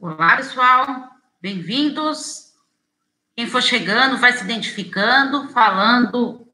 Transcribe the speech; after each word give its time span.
Olá, 0.00 0.36
pessoal, 0.36 1.10
bem-vindos. 1.40 2.54
Quem 3.34 3.48
for 3.48 3.60
chegando, 3.60 4.16
vai 4.16 4.32
se 4.32 4.44
identificando, 4.44 5.48
falando 5.48 6.46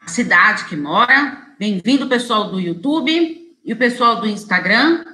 a 0.00 0.06
cidade 0.06 0.66
que 0.66 0.76
mora. 0.76 1.52
Bem-vindo, 1.58 2.08
pessoal 2.08 2.52
do 2.52 2.60
YouTube 2.60 3.58
e 3.64 3.72
o 3.72 3.76
pessoal 3.76 4.20
do 4.20 4.28
Instagram. 4.28 5.04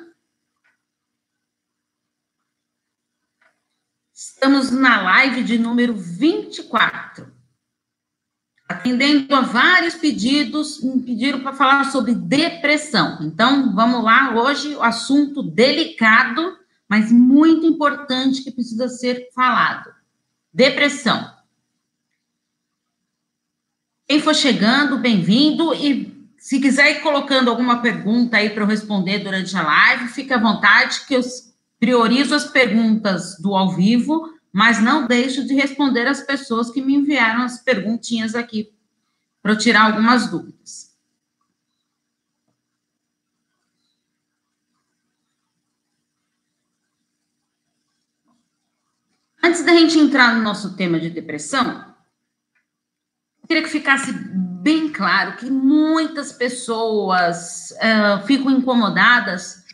Estamos 4.13 4.71
na 4.71 5.01
live 5.01 5.43
de 5.43 5.57
número 5.57 5.95
24 5.95 7.40
atendendo 8.71 9.35
a 9.35 9.41
vários 9.41 9.97
pedidos, 9.97 10.81
me 10.81 11.03
pediram 11.03 11.41
para 11.41 11.53
falar 11.53 11.91
sobre 11.91 12.15
depressão. 12.15 13.19
Então, 13.21 13.75
vamos 13.75 14.05
lá, 14.05 14.33
hoje 14.33 14.77
o 14.77 14.83
assunto 14.83 15.43
delicado, 15.43 16.57
mas 16.89 17.11
muito 17.11 17.67
importante 17.67 18.45
que 18.45 18.53
precisa 18.53 18.89
ser 18.89 19.29
falado. 19.35 19.93
Depressão. 20.55 21.33
Quem 24.07 24.21
for 24.21 24.37
chegando, 24.37 24.99
bem-vindo 24.99 25.75
e 25.75 26.31
se 26.39 26.61
quiser 26.61 26.93
ir 26.93 27.01
colocando 27.01 27.51
alguma 27.51 27.83
pergunta 27.83 28.37
aí 28.37 28.51
para 28.51 28.63
eu 28.63 28.69
responder 28.69 29.19
durante 29.19 29.57
a 29.57 29.63
live, 29.63 30.13
fique 30.13 30.33
à 30.33 30.39
vontade 30.39 31.07
que 31.09 31.15
eu 31.15 31.23
priorizo 31.81 32.37
as 32.37 32.45
perguntas 32.45 33.37
do 33.41 33.53
ao 33.53 33.75
vivo 33.75 34.33
mas 34.53 34.83
não 34.83 35.07
deixo 35.07 35.45
de 35.47 35.55
responder 35.55 36.07
as 36.07 36.21
pessoas 36.23 36.71
que 36.71 36.83
me 36.83 36.95
enviaram 36.95 37.43
as 37.43 37.63
perguntinhas 37.63 38.35
aqui, 38.35 38.73
para 39.43 39.57
tirar 39.57 39.87
algumas 39.87 40.29
dúvidas. 40.29 40.91
Antes 49.43 49.65
da 49.65 49.73
gente 49.73 49.99
entrar 49.99 50.35
no 50.35 50.43
nosso 50.43 50.77
tema 50.77 51.01
de 51.01 51.09
depressão, 51.09 51.95
eu 53.43 53.49
queria 53.49 53.63
que 53.63 53.71
ficasse 53.71 54.13
bem 54.13 54.91
claro 54.93 55.37
que 55.37 55.51
muitas 55.51 56.33
pessoas 56.33 57.71
uh, 57.73 58.27
ficam 58.27 58.51
incomodadas 58.51 59.65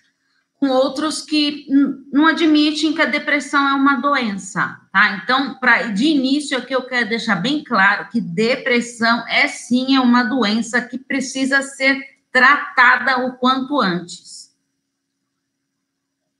com 0.58 0.68
outros 0.68 1.20
que 1.20 1.66
não 2.10 2.26
admitem 2.26 2.94
que 2.94 3.02
a 3.02 3.06
depressão 3.06 3.68
é 3.68 3.72
uma 3.74 3.96
doença, 3.96 4.80
tá? 4.90 5.20
Então, 5.22 5.54
para 5.54 5.88
de 5.88 6.06
início, 6.06 6.56
aqui 6.56 6.74
eu 6.74 6.82
quero 6.82 7.08
deixar 7.08 7.36
bem 7.36 7.62
claro 7.62 8.08
que 8.08 8.20
depressão 8.20 9.26
é 9.28 9.46
sim 9.48 9.94
é 9.94 10.00
uma 10.00 10.22
doença 10.22 10.80
que 10.80 10.98
precisa 10.98 11.60
ser 11.60 12.00
tratada 12.32 13.26
o 13.26 13.36
quanto 13.36 13.80
antes. 13.80 14.54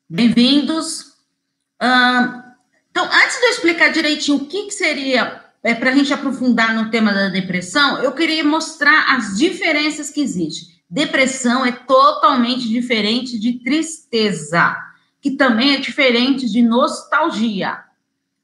Bem-vindos. 0.09 1.15
então, 2.91 3.05
antes 3.05 3.39
de 3.39 3.47
eu 3.47 3.51
explicar 3.51 3.89
direitinho 3.89 4.39
o 4.39 4.47
que, 4.47 4.67
que 4.67 4.71
seria 4.71 5.45
é, 5.63 5.75
para 5.75 5.91
a 5.91 5.95
gente 5.95 6.13
aprofundar 6.13 6.75
no 6.75 6.91
tema 6.91 7.13
da 7.13 7.29
depressão, 7.29 7.99
eu 8.03 8.13
queria 8.13 8.45
mostrar 8.45 9.17
as 9.17 9.37
diferenças 9.37 10.11
que 10.11 10.21
existem. 10.21 10.76
Depressão 10.89 11.67
é 11.67 11.73
totalmente 11.73 12.69
diferente 12.69 13.39
de 13.41 13.55
tristeza, 13.55 14.77
que 15.21 15.33
também 15.33 15.75
é 15.75 15.81
diferente 15.81 16.49
de 16.49 16.63
nostalgia. 16.63 17.83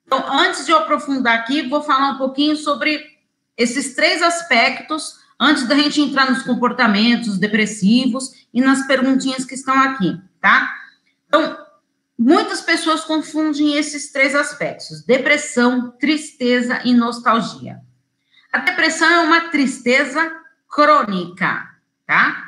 Então, 0.04 0.24
antes 0.28 0.66
de 0.66 0.72
eu 0.72 0.78
aprofundar 0.78 1.38
aqui, 1.38 1.68
vou 1.68 1.82
falar 1.82 2.10
um 2.10 2.18
pouquinho 2.18 2.56
sobre 2.56 3.00
esses 3.56 3.94
três 3.94 4.20
aspectos, 4.22 5.20
antes 5.38 5.68
da 5.68 5.76
gente 5.76 6.00
entrar 6.00 6.30
nos 6.30 6.42
comportamentos 6.42 7.38
depressivos 7.38 8.32
e 8.52 8.60
nas 8.60 8.86
perguntinhas 8.88 9.44
que 9.44 9.54
estão 9.54 9.80
aqui, 9.80 10.20
tá? 10.40 10.68
Então, 11.28 11.56
muitas 12.18 12.60
pessoas 12.60 13.04
confundem 13.04 13.76
esses 13.76 14.10
três 14.10 14.34
aspectos: 14.34 15.04
depressão, 15.04 15.92
tristeza 15.92 16.80
e 16.84 16.92
nostalgia. 16.92 17.80
A 18.52 18.58
depressão 18.58 19.08
é 19.08 19.20
uma 19.20 19.40
tristeza 19.42 20.32
crônica 20.68 21.70
tá? 22.12 22.41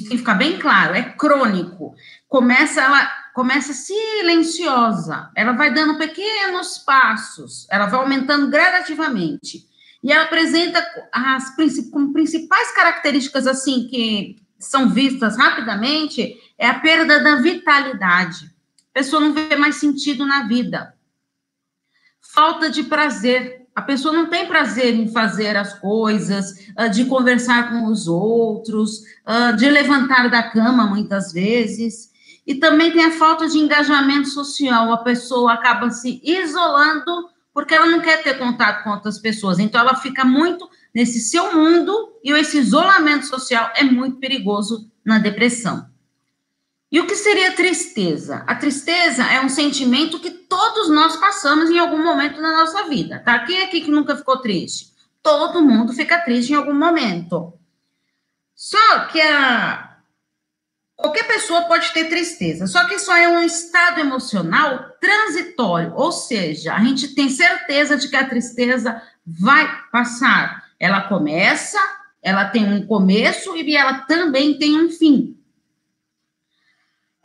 Isso 0.00 0.08
tem 0.08 0.16
que 0.16 0.18
ficar 0.18 0.34
bem 0.34 0.58
claro, 0.58 0.94
é 0.94 1.02
crônico. 1.02 1.94
Começa 2.26 2.80
ela 2.80 3.20
começa 3.34 3.72
silenciosa, 3.72 5.30
ela 5.36 5.52
vai 5.52 5.72
dando 5.72 5.96
pequenos 5.96 6.78
passos, 6.78 7.66
ela 7.70 7.86
vai 7.86 8.00
aumentando 8.00 8.50
gradativamente. 8.50 9.68
E 10.02 10.10
ela 10.10 10.24
apresenta 10.24 10.84
as 11.12 11.54
como 11.90 12.12
principais 12.12 12.72
características 12.72 13.46
assim 13.46 13.86
que 13.88 14.36
são 14.58 14.90
vistas 14.90 15.36
rapidamente 15.36 16.36
é 16.58 16.66
a 16.66 16.80
perda 16.80 17.20
da 17.22 17.36
vitalidade. 17.36 18.46
A 18.90 18.94
pessoa 18.94 19.20
não 19.20 19.32
vê 19.32 19.54
mais 19.56 19.76
sentido 19.76 20.26
na 20.26 20.48
vida. 20.48 20.94
Falta 22.20 22.68
de 22.68 22.84
prazer, 22.84 23.59
a 23.80 23.82
pessoa 23.82 24.12
não 24.12 24.26
tem 24.26 24.46
prazer 24.46 24.94
em 24.94 25.08
fazer 25.08 25.56
as 25.56 25.72
coisas, 25.78 26.68
ah, 26.76 26.86
de 26.86 27.06
conversar 27.06 27.70
com 27.70 27.86
os 27.86 28.06
outros, 28.06 29.00
ah, 29.24 29.52
de 29.52 29.70
levantar 29.70 30.28
da 30.28 30.42
cama 30.42 30.86
muitas 30.86 31.32
vezes. 31.32 32.10
E 32.46 32.56
também 32.56 32.92
tem 32.92 33.06
a 33.06 33.12
falta 33.12 33.48
de 33.48 33.58
engajamento 33.58 34.28
social. 34.28 34.92
A 34.92 34.98
pessoa 34.98 35.54
acaba 35.54 35.90
se 35.90 36.20
isolando 36.22 37.30
porque 37.54 37.74
ela 37.74 37.86
não 37.86 38.00
quer 38.00 38.22
ter 38.22 38.38
contato 38.38 38.84
com 38.84 38.90
outras 38.90 39.18
pessoas. 39.18 39.58
Então, 39.58 39.80
ela 39.80 39.96
fica 39.96 40.24
muito 40.26 40.68
nesse 40.94 41.20
seu 41.20 41.54
mundo 41.54 42.12
e 42.22 42.32
esse 42.32 42.58
isolamento 42.58 43.26
social 43.26 43.70
é 43.74 43.82
muito 43.82 44.18
perigoso 44.18 44.90
na 45.04 45.18
depressão. 45.18 45.89
E 46.92 46.98
o 46.98 47.06
que 47.06 47.14
seria 47.14 47.52
tristeza? 47.52 48.42
A 48.48 48.54
tristeza 48.56 49.22
é 49.24 49.40
um 49.40 49.48
sentimento 49.48 50.18
que 50.18 50.30
todos 50.30 50.90
nós 50.90 51.16
passamos 51.16 51.70
em 51.70 51.78
algum 51.78 52.02
momento 52.02 52.42
da 52.42 52.50
nossa 52.50 52.88
vida, 52.88 53.20
tá? 53.24 53.38
Quem 53.40 53.62
aqui 53.62 53.80
que 53.80 53.90
nunca 53.90 54.16
ficou 54.16 54.38
triste? 54.38 54.90
Todo 55.22 55.62
mundo 55.62 55.92
fica 55.92 56.18
triste 56.18 56.52
em 56.52 56.56
algum 56.56 56.74
momento. 56.74 57.52
Só 58.56 59.06
que 59.06 59.20
a 59.20 59.98
qualquer 60.96 61.28
pessoa 61.28 61.62
pode 61.62 61.92
ter 61.92 62.08
tristeza, 62.08 62.66
só 62.66 62.84
que 62.86 62.96
isso 62.96 63.10
é 63.12 63.28
um 63.28 63.42
estado 63.42 64.00
emocional 64.00 64.90
transitório, 65.00 65.94
ou 65.94 66.12
seja, 66.12 66.74
a 66.74 66.80
gente 66.80 67.14
tem 67.14 67.30
certeza 67.30 67.96
de 67.96 68.08
que 68.08 68.16
a 68.16 68.28
tristeza 68.28 69.00
vai 69.24 69.66
passar. 69.92 70.68
Ela 70.78 71.02
começa, 71.02 71.78
ela 72.20 72.46
tem 72.46 72.70
um 72.70 72.84
começo 72.84 73.56
e 73.56 73.76
ela 73.76 74.00
também 74.00 74.58
tem 74.58 74.76
um 74.76 74.90
fim 74.90 75.39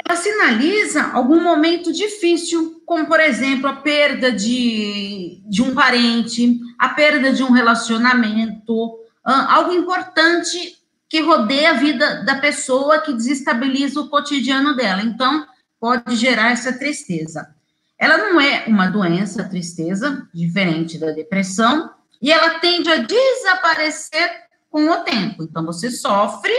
ela 0.08 0.16
sinaliza 0.16 1.12
algum 1.12 1.42
momento 1.42 1.92
difícil, 1.92 2.82
como, 2.86 3.08
por 3.08 3.20
exemplo, 3.20 3.68
a 3.68 3.74
perda 3.74 4.32
de, 4.32 5.42
de 5.48 5.64
um 5.64 5.74
parente, 5.74 6.60
a 6.78 6.90
perda 6.90 7.34
de 7.34 7.42
um 7.42 7.52
relacionamento, 7.52 9.00
algo 9.24 9.74
importante 9.74 10.78
que 11.10 11.22
rodeia 11.22 11.72
a 11.72 11.74
vida 11.74 12.24
da 12.24 12.36
pessoa, 12.36 13.02
que 13.02 13.14
desestabiliza 13.14 14.00
o 14.00 14.10
cotidiano 14.10 14.76
dela. 14.76 15.02
Então, 15.02 15.48
pode 15.80 16.16
gerar 16.16 16.52
essa 16.52 16.72
tristeza. 16.72 17.56
Ela 17.98 18.18
não 18.18 18.40
é 18.40 18.66
uma 18.68 18.88
doença, 18.88 19.42
a 19.42 19.50
tristeza, 19.50 20.28
diferente 20.34 21.00
da 21.00 21.12
depressão, 21.12 21.90
e 22.22 22.32
ela 22.32 22.60
tende 22.60 22.92
a 22.92 22.98
desaparecer 22.98 24.30
com 24.70 24.88
o 24.88 24.98
tempo. 24.98 25.44
Então, 25.44 25.66
você 25.66 25.90
sofre, 25.90 26.54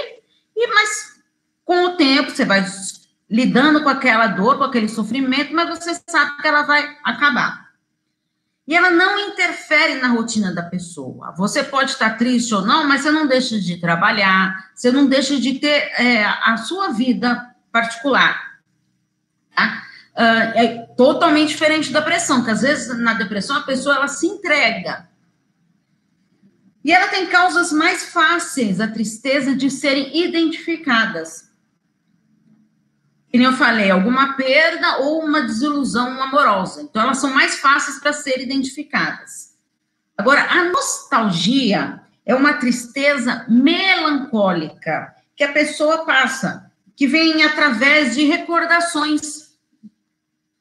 e 0.56 0.66
mas 0.66 1.16
com 1.64 1.84
o 1.84 1.96
tempo 1.96 2.30
você 2.30 2.44
vai 2.44 2.64
lidando 3.28 3.82
com 3.82 3.88
aquela 3.88 4.28
dor, 4.28 4.58
com 4.58 4.64
aquele 4.64 4.88
sofrimento, 4.88 5.52
mas 5.52 5.68
você 5.68 6.00
sabe 6.06 6.40
que 6.40 6.46
ela 6.46 6.62
vai 6.62 6.96
acabar. 7.04 7.66
E 8.66 8.74
ela 8.74 8.90
não 8.90 9.18
interfere 9.28 10.00
na 10.00 10.08
rotina 10.08 10.52
da 10.52 10.62
pessoa. 10.62 11.32
Você 11.36 11.62
pode 11.62 11.92
estar 11.92 12.16
triste 12.16 12.52
ou 12.52 12.62
não, 12.62 12.86
mas 12.86 13.02
você 13.02 13.12
não 13.12 13.26
deixa 13.26 13.60
de 13.60 13.76
trabalhar, 13.76 14.70
você 14.74 14.90
não 14.90 15.06
deixa 15.06 15.38
de 15.38 15.58
ter 15.60 15.92
é, 16.00 16.24
a 16.24 16.56
sua 16.56 16.88
vida 16.88 17.54
particular. 17.70 18.58
Tá? 19.54 19.82
Uh, 20.16 20.58
é 20.58 20.86
totalmente 20.96 21.50
diferente 21.50 21.92
da 21.92 22.02
pressão, 22.02 22.42
que 22.42 22.50
às 22.50 22.62
vezes 22.62 22.98
na 22.98 23.14
depressão 23.14 23.56
a 23.56 23.62
pessoa 23.62 23.96
ela 23.96 24.08
se 24.08 24.26
entrega. 24.26 25.08
E 26.82 26.92
ela 26.92 27.08
tem 27.08 27.26
causas 27.26 27.70
mais 27.70 28.06
fáceis, 28.06 28.80
a 28.80 28.88
tristeza, 28.88 29.54
de 29.54 29.70
serem 29.70 30.24
identificadas 30.24 31.45
que 33.36 33.38
nem 33.38 33.48
eu 33.48 33.52
falei, 33.52 33.90
alguma 33.90 34.32
perda 34.32 35.00
ou 35.00 35.22
uma 35.22 35.42
desilusão 35.42 36.22
amorosa. 36.22 36.80
Então, 36.80 37.02
elas 37.02 37.18
são 37.18 37.34
mais 37.34 37.58
fáceis 37.58 38.00
para 38.00 38.14
serem 38.14 38.46
identificadas. 38.46 39.54
Agora, 40.16 40.42
a 40.50 40.64
nostalgia 40.70 42.00
é 42.24 42.34
uma 42.34 42.54
tristeza 42.54 43.44
melancólica 43.46 45.14
que 45.36 45.44
a 45.44 45.52
pessoa 45.52 46.06
passa, 46.06 46.72
que 46.96 47.06
vem 47.06 47.42
através 47.42 48.14
de 48.14 48.24
recordações 48.24 49.50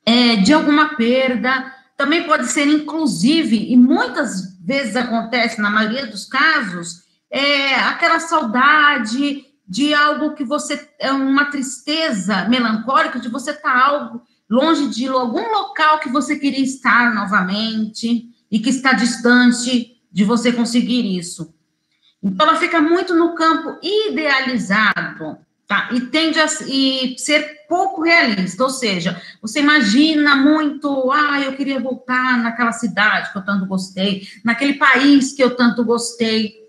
é, 0.06 0.36
de 0.36 0.52
alguma 0.52 0.98
perda. 0.98 1.74
Também 1.96 2.26
pode 2.26 2.48
ser, 2.48 2.68
inclusive, 2.68 3.72
e 3.72 3.78
muitas 3.78 4.54
vezes 4.60 4.98
acontece, 4.98 5.62
na 5.62 5.70
maioria 5.70 6.08
dos 6.08 6.26
casos, 6.26 7.06
é 7.32 7.76
aquela 7.76 8.20
saudade 8.20 9.46
de 9.68 9.94
algo 9.94 10.36
que 10.36 10.44
você 10.44 10.90
é 11.00 11.12
uma 11.12 11.46
tristeza 11.46 12.48
melancólica, 12.48 13.20
de 13.20 13.30
você 13.30 13.52
estar 13.52 13.74
tá 13.74 13.86
algo 13.86 14.22
longe 14.50 14.88
de 14.90 15.08
algum 15.08 15.52
local 15.52 16.00
que 16.00 16.10
você 16.10 16.38
queria 16.38 16.64
estar 16.64 17.14
novamente 17.14 18.30
e 18.52 18.60
que 18.60 18.70
está 18.70 18.94
distante 18.94 19.98
de 20.12 20.24
você 20.24 20.52
conseguir 20.52 21.18
isso. 21.18 21.54
Então, 22.22 22.48
ela 22.48 22.58
fica 22.58 22.82
muito 22.82 23.14
no 23.14 23.36
campo 23.36 23.78
idealizado, 23.84 25.38
tá? 25.68 25.90
E 25.92 26.02
tende 26.02 26.40
a 26.40 26.46
e 26.68 27.16
ser 27.18 27.66
pouco 27.68 28.04
realista, 28.04 28.64
ou 28.64 28.70
seja, 28.70 29.22
você 29.42 29.60
imagina 29.60 30.36
muito, 30.36 31.12
ah, 31.12 31.42
eu 31.42 31.54
queria 31.54 31.80
voltar 31.80 32.38
naquela 32.38 32.72
cidade 32.72 33.32
que 33.32 33.38
eu 33.38 33.46
tanto 33.46 33.66
gostei, 33.66 34.28
naquele 34.44 34.76
país 34.76 35.34
que 35.34 35.44
eu 35.44 35.56
tanto 35.56 35.84
gostei. 35.84 36.65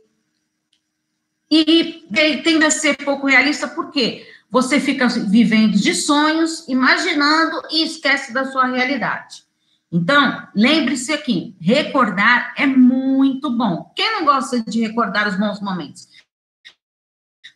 E 1.51 2.07
tende 2.43 2.65
a 2.65 2.71
ser 2.71 2.97
pouco 3.05 3.27
realista, 3.27 3.69
por 3.69 3.91
quê? 3.91 4.27
Você 4.51 4.81
fica 4.81 5.07
vivendo 5.09 5.77
de 5.77 5.95
sonhos, 5.95 6.67
imaginando 6.69 7.63
e 7.71 7.85
esquece 7.85 8.33
da 8.33 8.51
sua 8.51 8.67
realidade. 8.67 9.45
Então, 9.91 10.49
lembre-se 10.55 11.13
aqui, 11.13 11.57
recordar 11.61 12.53
é 12.57 12.67
muito 12.67 13.51
bom. 13.51 13.93
Quem 13.95 14.13
não 14.13 14.25
gosta 14.25 14.61
de 14.61 14.81
recordar 14.81 15.29
os 15.29 15.37
bons 15.37 15.61
momentos? 15.61 16.09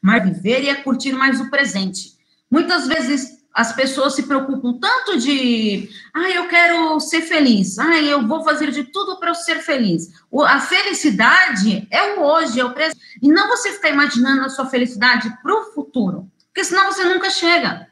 Mas 0.00 0.25
viver 0.25 0.62
e 0.62 0.69
é 0.69 0.75
curtir 0.76 1.12
mais 1.12 1.40
o 1.40 1.50
presente. 1.50 2.16
Muitas 2.50 2.87
vezes 2.87 3.39
as 3.52 3.73
pessoas 3.73 4.14
se 4.14 4.25
preocupam 4.25 4.79
tanto 4.79 5.19
de, 5.19 5.88
ah, 6.14 6.31
eu 6.31 6.47
quero 6.49 6.99
ser 7.00 7.23
feliz, 7.23 7.79
ah, 7.79 7.97
eu 8.00 8.26
vou 8.26 8.44
fazer 8.44 8.70
de 8.70 8.85
tudo 8.85 9.19
para 9.19 9.31
eu 9.31 9.35
ser 9.35 9.61
feliz. 9.61 10.08
a 10.47 10.61
felicidade 10.61 11.87
é 11.91 12.14
o 12.14 12.23
hoje, 12.23 12.61
é 12.61 12.64
o 12.64 12.73
presente. 12.73 13.00
E 13.20 13.29
não 13.29 13.49
você 13.49 13.73
ficar 13.73 13.91
imaginando 13.91 14.43
a 14.44 14.49
sua 14.49 14.67
felicidade 14.67 15.31
para 15.43 15.55
o 15.55 15.73
futuro, 15.73 16.31
porque 16.47 16.64
senão 16.64 16.87
você 16.87 17.05
nunca 17.05 17.29
chega. 17.29 17.87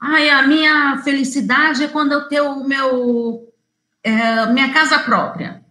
Ai, 0.00 0.30
a 0.30 0.42
minha 0.42 0.98
felicidade 1.04 1.84
é 1.84 1.88
quando 1.88 2.12
eu 2.12 2.28
ter 2.28 2.40
o 2.40 2.64
meu 2.64 3.52
é, 4.02 4.46
minha 4.46 4.72
casa 4.72 4.98
própria. 4.98 5.62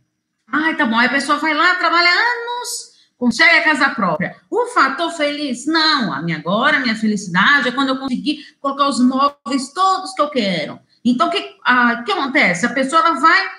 Ai, 0.52 0.76
tá 0.76 0.86
bom. 0.86 0.98
Aí 0.98 1.08
a 1.08 1.12
pessoa 1.12 1.38
vai 1.38 1.54
lá, 1.54 1.76
trabalha 1.76 2.10
anos, 2.10 2.79
consegue 3.19 3.57
a 3.57 3.63
casa 3.63 3.89
própria. 3.89 4.38
O 4.50 4.68
fator 4.68 5.12
feliz? 5.12 5.68
Não. 5.68 6.13
A 6.13 6.21
minha 6.21 6.38
agora, 6.38 6.77
a 6.77 6.80
minha 6.80 6.95
felicidade 6.95 7.68
é 7.68 7.71
quando 7.71 7.89
eu 7.89 8.00
conseguir 8.00 8.56
colocar 8.62 8.88
os 8.88 9.00
móveis 9.01 9.74
todos 9.74 10.13
que 10.13 10.21
eu 10.21 10.30
quero. 10.30 10.80
Então, 11.04 11.27
o 11.27 11.31
que, 11.31 11.42
que 11.42 12.12
acontece? 12.12 12.66
A 12.66 12.74
pessoa 12.74 13.01
ela 13.01 13.19
vai 13.19 13.50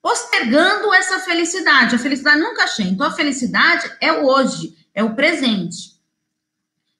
postergando 0.00 0.94
essa 0.94 1.18
felicidade. 1.18 1.96
A 1.96 1.98
felicidade 1.98 2.40
nunca 2.40 2.68
chega. 2.68 2.88
Então, 2.88 3.06
a 3.06 3.10
felicidade 3.10 3.90
é 4.00 4.12
o 4.12 4.24
hoje, 4.24 4.76
é 4.94 5.02
o 5.02 5.14
presente. 5.14 5.98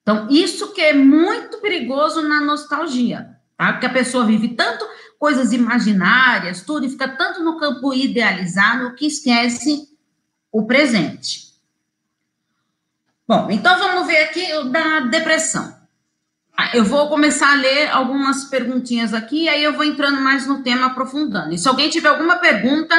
Então, 0.02 0.26
isso 0.28 0.72
que 0.72 0.80
é 0.80 0.92
muito 0.92 1.58
perigoso 1.58 2.22
na 2.22 2.40
nostalgia, 2.40 3.36
tá? 3.56 3.72
Porque 3.72 3.86
a 3.86 3.92
pessoa 3.92 4.26
vive 4.26 4.48
tanto 4.48 4.84
coisas 5.16 5.52
imaginárias, 5.52 6.62
tudo, 6.62 6.86
e 6.86 6.90
fica 6.90 7.06
tanto 7.06 7.44
no 7.44 7.56
campo 7.56 7.94
idealizado 7.94 8.94
que 8.96 9.06
esquece 9.06 9.90
o 10.52 10.66
presente. 10.66 11.50
Bom, 13.26 13.48
então 13.50 13.78
vamos 13.78 14.06
ver 14.06 14.18
aqui 14.24 14.46
da 14.70 15.00
depressão. 15.00 15.78
Ah, 16.56 16.70
eu 16.74 16.84
vou 16.84 17.08
começar 17.08 17.52
a 17.52 17.56
ler 17.56 17.88
algumas 17.90 18.44
perguntinhas 18.44 19.14
aqui, 19.14 19.48
aí 19.48 19.62
eu 19.62 19.72
vou 19.72 19.84
entrando 19.84 20.20
mais 20.20 20.46
no 20.46 20.62
tema, 20.62 20.86
aprofundando. 20.86 21.54
E 21.54 21.58
se 21.58 21.68
alguém 21.68 21.88
tiver 21.88 22.08
alguma 22.08 22.36
pergunta, 22.36 22.94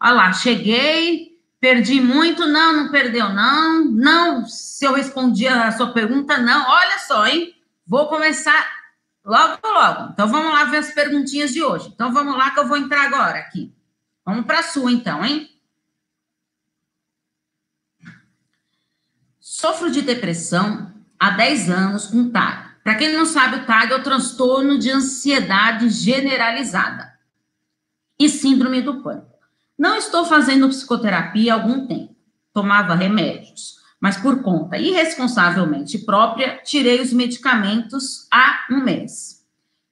olha 0.00 0.12
lá, 0.12 0.32
cheguei, 0.32 1.38
perdi 1.58 2.00
muito, 2.00 2.46
não, 2.46 2.72
não 2.74 2.90
perdeu, 2.90 3.30
não, 3.30 3.84
não, 3.84 4.46
se 4.46 4.84
eu 4.84 4.92
respondi 4.92 5.48
a 5.48 5.72
sua 5.72 5.92
pergunta, 5.92 6.38
não, 6.38 6.68
olha 6.68 6.98
só, 6.98 7.26
hein? 7.26 7.54
Vou 7.86 8.06
começar 8.06 8.80
Logo, 9.24 9.58
logo. 9.62 10.12
Então, 10.12 10.26
vamos 10.28 10.52
lá 10.52 10.64
ver 10.64 10.78
as 10.78 10.90
perguntinhas 10.92 11.52
de 11.52 11.62
hoje. 11.62 11.90
Então, 11.94 12.12
vamos 12.12 12.36
lá 12.36 12.50
que 12.50 12.60
eu 12.60 12.66
vou 12.66 12.76
entrar 12.76 13.04
agora 13.04 13.38
aqui. 13.38 13.72
Vamos 14.24 14.46
para 14.46 14.60
a 14.60 14.62
sua, 14.62 14.90
então, 14.90 15.24
hein? 15.24 15.48
Sofro 19.60 19.90
de 19.90 20.00
depressão 20.00 20.90
há 21.18 21.32
10 21.32 21.68
anos 21.68 22.06
com 22.06 22.30
TAG. 22.30 22.70
Para 22.82 22.94
quem 22.94 23.12
não 23.12 23.26
sabe, 23.26 23.56
o 23.56 23.66
TAG 23.66 23.92
é 23.92 23.96
o 23.96 24.02
transtorno 24.02 24.78
de 24.78 24.90
ansiedade 24.90 25.90
generalizada 25.90 27.12
e 28.18 28.26
síndrome 28.26 28.80
do 28.80 29.02
pânico. 29.02 29.28
Não 29.78 29.96
estou 29.96 30.24
fazendo 30.24 30.66
psicoterapia 30.66 31.52
há 31.52 31.56
algum 31.56 31.86
tempo. 31.86 32.16
Tomava 32.54 32.94
remédios 32.94 33.78
mas 34.00 34.16
por 34.16 34.42
conta 34.42 34.78
irresponsavelmente 34.78 35.98
própria, 35.98 36.56
tirei 36.64 37.02
os 37.02 37.12
medicamentos 37.12 38.26
há 38.32 38.66
um 38.70 38.82
mês. 38.82 39.44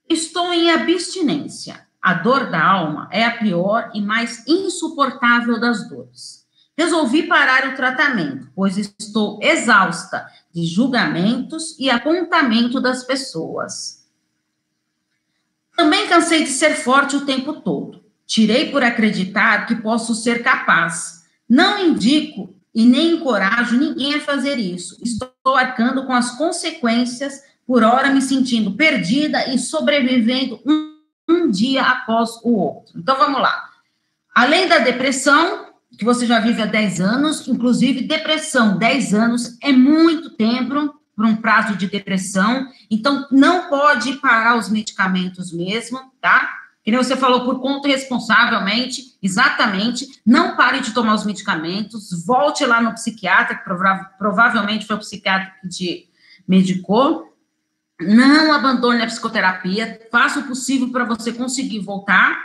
Estou 0.09 0.51
em 0.51 0.71
abstinência. 0.71 1.87
A 2.01 2.15
dor 2.15 2.51
da 2.51 2.65
alma 2.65 3.07
é 3.13 3.23
a 3.27 3.37
pior 3.37 3.91
e 3.93 4.01
mais 4.01 4.49
insuportável 4.49 5.61
das 5.61 5.87
dores. 5.91 6.48
Resolvi 6.79 7.25
parar 7.25 7.67
o 7.67 7.75
tratamento, 7.75 8.49
pois 8.55 8.79
estou 8.79 9.41
exausta 9.43 10.31
de 10.55 10.65
julgamentos 10.65 11.77
e 11.77 11.91
apontamento 11.91 12.81
das 12.81 13.03
pessoas. 13.03 14.07
Também 15.77 16.07
cansei 16.07 16.45
de 16.45 16.51
ser 16.51 16.77
forte 16.77 17.17
o 17.17 17.27
tempo 17.27 17.55
todo. 17.63 18.05
Tirei 18.25 18.71
por 18.71 18.85
acreditar 18.85 19.67
que 19.67 19.75
posso 19.75 20.15
ser 20.15 20.45
capaz. 20.45 21.25
Não 21.49 21.85
indico 21.85 22.55
e 22.73 22.85
nem 22.85 23.15
encorajo 23.15 23.77
ninguém 23.77 24.15
a 24.15 24.21
fazer 24.21 24.57
isso. 24.57 24.97
Estou 25.03 25.57
arcando 25.57 26.07
com 26.07 26.13
as 26.13 26.39
consequências, 26.39 27.43
por 27.67 27.83
hora 27.83 28.11
me 28.11 28.23
sentindo 28.23 28.77
perdida 28.77 29.49
e 29.53 29.59
sobrevivendo 29.59 30.61
um, 30.65 30.95
um 31.29 31.51
dia 31.51 31.83
após 31.83 32.39
o 32.45 32.55
outro. 32.55 32.97
Então 32.97 33.17
vamos 33.19 33.41
lá. 33.41 33.69
Além 34.33 34.69
da 34.69 34.79
depressão, 34.79 35.68
que 35.99 36.05
você 36.05 36.27
já 36.27 36.39
vive 36.39 36.63
há 36.63 36.67
10 36.67 37.01
anos, 37.01 37.49
inclusive 37.49 38.07
depressão, 38.07 38.79
10 38.79 39.15
anos 39.15 39.59
é 39.63 39.73
muito 39.73 40.31
tempo 40.31 40.95
para 41.17 41.27
um 41.27 41.37
prazo 41.37 41.77
de 41.77 41.89
depressão, 41.89 42.69
então 42.89 43.27
não 43.33 43.69
pode 43.69 44.15
parar 44.15 44.57
os 44.57 44.71
medicamentos 44.71 45.53
mesmo, 45.53 46.01
tá? 46.21 46.49
que 46.89 46.93
nem 46.93 47.05
você 47.05 47.19
falou, 47.19 47.45
por 47.45 47.61
conta 47.61 47.87
responsavelmente, 47.87 49.19
exatamente, 49.23 50.07
não 50.25 50.57
pare 50.57 50.81
de 50.81 50.93
tomar 50.93 51.17
os 51.17 51.27
medicamentos, 51.27 52.25
volte 52.25 52.65
lá 52.65 52.81
no 52.81 52.95
psiquiatra, 52.95 53.57
que 53.57 53.65
prova 53.65 54.11
provavelmente 54.19 54.87
foi 54.87 54.97
o 54.97 55.01
psiquiatra 55.01 55.53
que 55.61 55.69
te 55.69 56.09
medicou, 56.49 57.37
não 58.01 58.55
abandone 58.55 59.03
a 59.03 59.07
psicoterapia, 59.07 60.01
faça 60.11 60.41
o 60.41 60.45
possível 60.45 60.91
para 60.91 61.05
você 61.05 61.31
conseguir 61.31 61.81
voltar. 61.81 62.39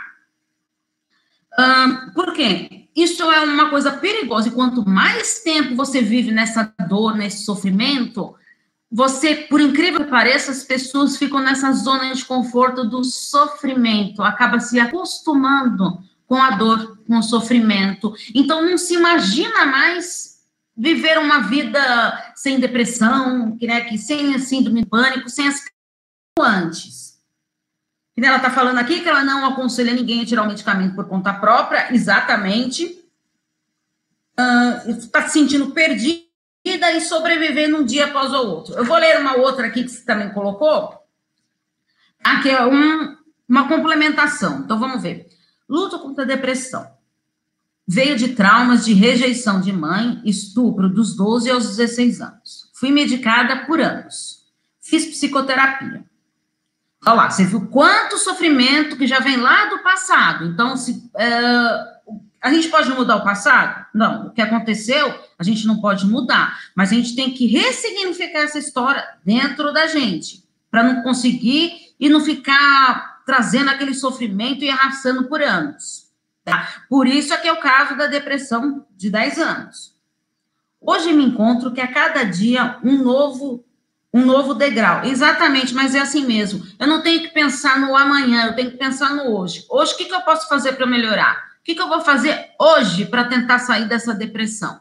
Um, 1.58 2.10
por 2.12 2.32
quê? 2.32 2.88
Isso 2.94 3.22
é 3.22 3.40
uma 3.40 3.70
coisa 3.70 3.92
perigosa, 3.92 4.48
e 4.48 4.52
quanto 4.52 4.88
mais 4.88 5.40
tempo 5.40 5.74
você 5.74 6.00
vive 6.00 6.30
nessa 6.30 6.72
dor, 6.88 7.16
nesse 7.16 7.44
sofrimento, 7.44 8.34
você, 8.90 9.34
por 9.34 9.60
incrível 9.60 10.04
que 10.04 10.10
pareça, 10.10 10.52
as 10.52 10.62
pessoas 10.62 11.16
ficam 11.16 11.40
nessa 11.40 11.72
zona 11.72 12.14
de 12.14 12.24
conforto 12.24 12.84
do 12.84 13.02
sofrimento, 13.02 14.22
acaba 14.22 14.60
se 14.60 14.78
acostumando 14.78 15.98
com 16.26 16.36
a 16.36 16.50
dor, 16.50 16.98
com 17.06 17.18
o 17.18 17.22
sofrimento. 17.22 18.14
Então, 18.32 18.64
não 18.64 18.78
se 18.78 18.94
imagina 18.94 19.66
mais 19.66 20.34
viver 20.76 21.18
uma 21.18 21.40
vida 21.40 22.32
sem 22.36 22.60
depressão, 22.60 23.56
que, 23.56 23.66
né, 23.66 23.80
que 23.82 23.98
sem 23.98 24.38
síndrome 24.38 24.82
de 24.82 24.88
pânico, 24.88 25.28
sem 25.28 25.48
as 25.48 25.60
antes. 26.38 27.13
Ela 28.16 28.36
está 28.36 28.50
falando 28.50 28.78
aqui 28.78 29.00
que 29.00 29.08
ela 29.08 29.24
não 29.24 29.44
aconselha 29.44 29.92
ninguém 29.92 30.22
a 30.22 30.26
tirar 30.26 30.42
o 30.42 30.46
medicamento 30.46 30.94
por 30.94 31.06
conta 31.06 31.32
própria, 31.32 31.92
exatamente. 31.92 33.04
Está 34.86 35.20
uh, 35.20 35.22
se 35.22 35.32
sentindo 35.32 35.70
perdido 35.72 36.24
vida 36.64 36.90
e 36.92 37.00
sobreviver 37.00 37.68
num 37.68 37.84
dia 37.84 38.06
após 38.06 38.32
o 38.32 38.38
outro. 38.38 38.74
Eu 38.74 38.84
vou 38.84 38.96
ler 38.96 39.20
uma 39.20 39.36
outra 39.36 39.66
aqui 39.66 39.84
que 39.84 39.90
você 39.90 40.02
também 40.04 40.32
colocou, 40.32 40.98
aqui 42.22 42.48
é 42.48 42.64
um, 42.64 43.16
uma 43.46 43.68
complementação. 43.68 44.60
Então 44.60 44.78
vamos 44.78 45.02
ver. 45.02 45.28
Luta 45.68 45.98
contra 45.98 46.24
a 46.24 46.26
depressão. 46.26 46.90
Veio 47.86 48.16
de 48.16 48.28
traumas 48.28 48.86
de 48.86 48.94
rejeição 48.94 49.60
de 49.60 49.70
mãe, 49.70 50.22
estupro 50.24 50.88
dos 50.88 51.14
12 51.14 51.50
aos 51.50 51.68
16 51.76 52.20
anos. 52.22 52.70
Fui 52.74 52.90
medicada 52.90 53.66
por 53.66 53.78
anos. 53.78 54.44
Fiz 54.80 55.04
psicoterapia. 55.04 56.02
Olha 57.06 57.14
lá, 57.14 57.30
você 57.30 57.44
viu 57.44 57.66
quanto 57.66 58.18
sofrimento 58.18 58.96
que 58.96 59.06
já 59.06 59.20
vem 59.20 59.36
lá 59.36 59.66
do 59.66 59.80
passado. 59.80 60.46
Então, 60.46 60.76
se, 60.76 60.92
uh, 60.92 62.18
a 62.40 62.52
gente 62.52 62.68
pode 62.68 62.90
mudar 62.90 63.16
o 63.16 63.24
passado? 63.24 63.86
Não. 63.92 64.28
O 64.28 64.30
que 64.30 64.40
aconteceu, 64.40 65.14
a 65.38 65.42
gente 65.42 65.66
não 65.66 65.80
pode 65.80 66.06
mudar. 66.06 66.58
Mas 66.74 66.92
a 66.92 66.94
gente 66.94 67.14
tem 67.14 67.30
que 67.30 67.46
ressignificar 67.46 68.40
essa 68.40 68.58
história 68.58 69.02
dentro 69.24 69.72
da 69.72 69.86
gente, 69.86 70.44
para 70.70 70.82
não 70.82 71.02
conseguir 71.02 71.94
e 72.00 72.08
não 72.08 72.20
ficar 72.20 73.22
trazendo 73.26 73.70
aquele 73.70 73.94
sofrimento 73.94 74.64
e 74.64 74.70
arrastando 74.70 75.24
por 75.24 75.42
anos. 75.42 76.10
Tá? 76.44 76.84
Por 76.88 77.06
isso 77.06 77.32
é 77.32 77.36
que 77.38 77.48
é 77.48 77.52
o 77.52 77.60
caso 77.60 77.96
da 77.96 78.06
depressão 78.06 78.84
de 78.96 79.10
10 79.10 79.38
anos. 79.38 79.94
Hoje 80.80 81.12
me 81.14 81.24
encontro 81.24 81.72
que 81.72 81.80
a 81.80 81.90
cada 81.90 82.24
dia 82.24 82.78
um 82.84 83.02
novo 83.02 83.64
um 84.14 84.24
novo 84.24 84.54
degrau. 84.54 85.04
Exatamente, 85.04 85.74
mas 85.74 85.92
é 85.92 85.98
assim 85.98 86.24
mesmo. 86.24 86.64
Eu 86.78 86.86
não 86.86 87.02
tenho 87.02 87.22
que 87.22 87.30
pensar 87.30 87.80
no 87.80 87.96
amanhã, 87.96 88.46
eu 88.46 88.54
tenho 88.54 88.70
que 88.70 88.76
pensar 88.76 89.12
no 89.12 89.36
hoje. 89.36 89.66
Hoje, 89.68 89.92
o 89.92 89.96
que, 89.96 90.04
que 90.04 90.14
eu 90.14 90.20
posso 90.20 90.48
fazer 90.48 90.74
para 90.74 90.86
melhorar? 90.86 91.36
O 91.60 91.64
que, 91.64 91.74
que 91.74 91.82
eu 91.82 91.88
vou 91.88 92.00
fazer 92.00 92.50
hoje 92.56 93.06
para 93.06 93.24
tentar 93.24 93.58
sair 93.58 93.88
dessa 93.88 94.14
depressão? 94.14 94.78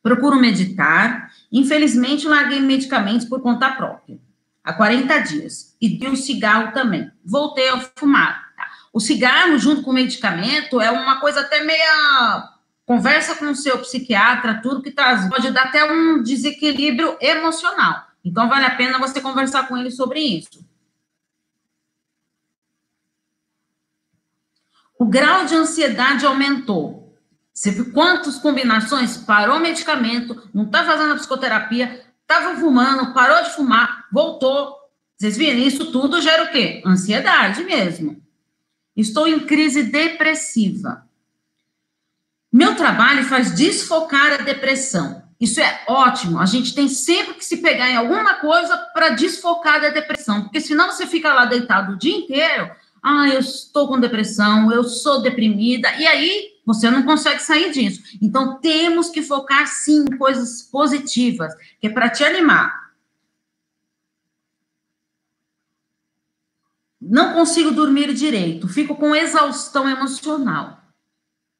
Procuro 0.00 0.38
meditar. 0.38 1.32
Infelizmente, 1.50 2.28
larguei 2.28 2.60
medicamentos 2.60 3.26
por 3.26 3.40
conta 3.40 3.72
própria, 3.72 4.18
há 4.62 4.72
40 4.72 5.18
dias. 5.20 5.74
E 5.80 5.98
dei 5.98 6.08
um 6.08 6.14
cigarro 6.14 6.72
também. 6.72 7.10
Voltei 7.24 7.68
a 7.70 7.80
fumar. 7.96 8.52
Tá? 8.56 8.66
O 8.92 9.00
cigarro, 9.00 9.58
junto 9.58 9.82
com 9.82 9.90
o 9.90 9.94
medicamento, 9.94 10.80
é 10.80 10.92
uma 10.92 11.18
coisa 11.20 11.40
até 11.40 11.64
meia 11.64 12.53
Conversa 12.86 13.36
com 13.36 13.46
o 13.46 13.54
seu 13.54 13.78
psiquiatra, 13.78 14.60
tudo 14.62 14.82
que 14.82 14.90
traz. 14.90 15.28
Pode 15.28 15.50
dar 15.50 15.64
até 15.64 15.90
um 15.90 16.22
desequilíbrio 16.22 17.16
emocional. 17.20 18.06
Então, 18.22 18.48
vale 18.48 18.66
a 18.66 18.76
pena 18.76 18.98
você 18.98 19.20
conversar 19.20 19.66
com 19.68 19.76
ele 19.76 19.90
sobre 19.90 20.20
isso. 20.20 20.64
O 24.98 25.06
grau 25.06 25.44
de 25.44 25.54
ansiedade 25.54 26.24
aumentou. 26.24 27.14
Você 27.52 27.70
viu 27.70 27.92
quantas 27.92 28.38
combinações? 28.38 29.16
Parou 29.16 29.58
o 29.58 29.60
medicamento, 29.60 30.48
não 30.52 30.64
está 30.64 30.84
fazendo 30.84 31.12
a 31.12 31.16
psicoterapia, 31.16 32.04
estava 32.20 32.58
fumando, 32.58 33.14
parou 33.14 33.42
de 33.44 33.54
fumar, 33.54 34.06
voltou. 34.12 34.76
Vocês 35.16 35.36
viram? 35.36 35.58
Isso 35.60 35.92
tudo 35.92 36.20
gera 36.20 36.44
o 36.44 36.50
quê? 36.50 36.82
Ansiedade 36.84 37.62
mesmo. 37.64 38.22
Estou 38.96 39.28
em 39.28 39.40
crise 39.40 39.84
depressiva. 39.84 41.08
Meu 42.54 42.76
trabalho 42.76 43.24
faz 43.24 43.52
desfocar 43.52 44.34
a 44.34 44.36
depressão. 44.36 45.24
Isso 45.40 45.60
é 45.60 45.82
ótimo. 45.88 46.38
A 46.38 46.46
gente 46.46 46.72
tem 46.72 46.88
sempre 46.88 47.34
que 47.34 47.44
se 47.44 47.56
pegar 47.56 47.90
em 47.90 47.96
alguma 47.96 48.34
coisa 48.34 48.76
para 48.94 49.08
desfocar 49.08 49.80
da 49.80 49.88
depressão, 49.88 50.42
porque 50.42 50.60
senão 50.60 50.86
você 50.86 51.04
fica 51.04 51.34
lá 51.34 51.46
deitado 51.46 51.94
o 51.94 51.98
dia 51.98 52.16
inteiro. 52.16 52.70
Ah, 53.02 53.28
eu 53.28 53.40
estou 53.40 53.88
com 53.88 53.98
depressão, 53.98 54.70
eu 54.70 54.84
sou 54.84 55.20
deprimida, 55.20 55.92
e 55.96 56.06
aí 56.06 56.52
você 56.64 56.88
não 56.88 57.02
consegue 57.02 57.42
sair 57.42 57.72
disso. 57.72 58.00
Então 58.22 58.60
temos 58.60 59.10
que 59.10 59.20
focar 59.20 59.66
sim 59.66 60.04
em 60.04 60.16
coisas 60.16 60.62
positivas, 60.62 61.52
que 61.80 61.88
é 61.88 61.90
para 61.90 62.08
te 62.08 62.22
animar. 62.22 62.92
Não 67.00 67.32
consigo 67.32 67.72
dormir 67.72 68.14
direito, 68.14 68.68
fico 68.68 68.94
com 68.94 69.12
exaustão 69.12 69.88
emocional. 69.90 70.83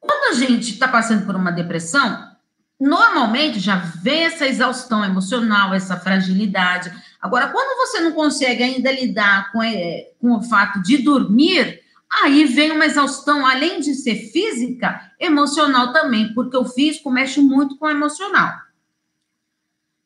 Quando 0.06 0.34
a 0.34 0.38
gente 0.38 0.72
está 0.72 0.86
passando 0.86 1.24
por 1.24 1.34
uma 1.34 1.50
depressão, 1.50 2.30
normalmente 2.78 3.58
já 3.58 3.76
vê 3.76 4.20
essa 4.20 4.46
exaustão 4.46 5.04
emocional, 5.04 5.72
essa 5.72 5.96
fragilidade. 5.96 6.92
Agora, 7.20 7.48
quando 7.48 7.76
você 7.78 8.00
não 8.00 8.12
consegue 8.12 8.62
ainda 8.62 8.92
lidar 8.92 9.50
com, 9.50 9.62
é, 9.62 10.10
com 10.20 10.36
o 10.36 10.42
fato 10.42 10.82
de 10.82 10.98
dormir, 10.98 11.80
aí 12.22 12.44
vem 12.44 12.72
uma 12.72 12.84
exaustão, 12.84 13.46
além 13.46 13.80
de 13.80 13.94
ser 13.94 14.30
física, 14.30 15.00
emocional 15.18 15.92
também, 15.92 16.32
porque 16.34 16.56
o 16.56 16.66
físico 16.66 17.10
mexe 17.10 17.40
muito 17.40 17.76
com 17.78 17.86
o 17.86 17.90
emocional. 17.90 18.52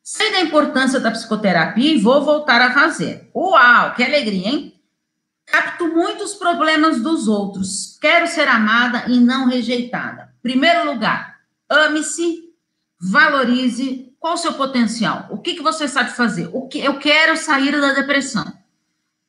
Sei 0.01 0.31
da 0.31 0.41
importância 0.41 0.99
da 0.99 1.11
psicoterapia 1.11 1.93
e 1.93 1.99
vou 1.99 2.23
voltar 2.23 2.61
a 2.61 2.73
fazer. 2.73 3.29
Uau, 3.35 3.93
que 3.93 4.03
alegria, 4.03 4.47
hein? 4.47 4.78
Capto 5.51 5.87
muitos 5.87 6.35
problemas 6.35 7.01
dos 7.01 7.27
outros. 7.27 7.97
Quero 7.99 8.27
ser 8.27 8.47
amada 8.47 9.05
e 9.07 9.19
não 9.19 9.47
rejeitada. 9.47 10.33
Primeiro 10.41 10.85
lugar, 10.91 11.39
ame-se, 11.67 12.53
valorize. 12.99 14.13
Qual 14.19 14.33
o 14.33 14.37
seu 14.37 14.53
potencial? 14.53 15.27
O 15.29 15.37
que, 15.37 15.55
que 15.55 15.63
você 15.63 15.87
sabe 15.87 16.11
fazer? 16.11 16.49
O 16.53 16.67
que 16.67 16.79
eu 16.79 16.99
quero 16.99 17.35
sair 17.35 17.79
da 17.79 17.93
depressão. 17.93 18.45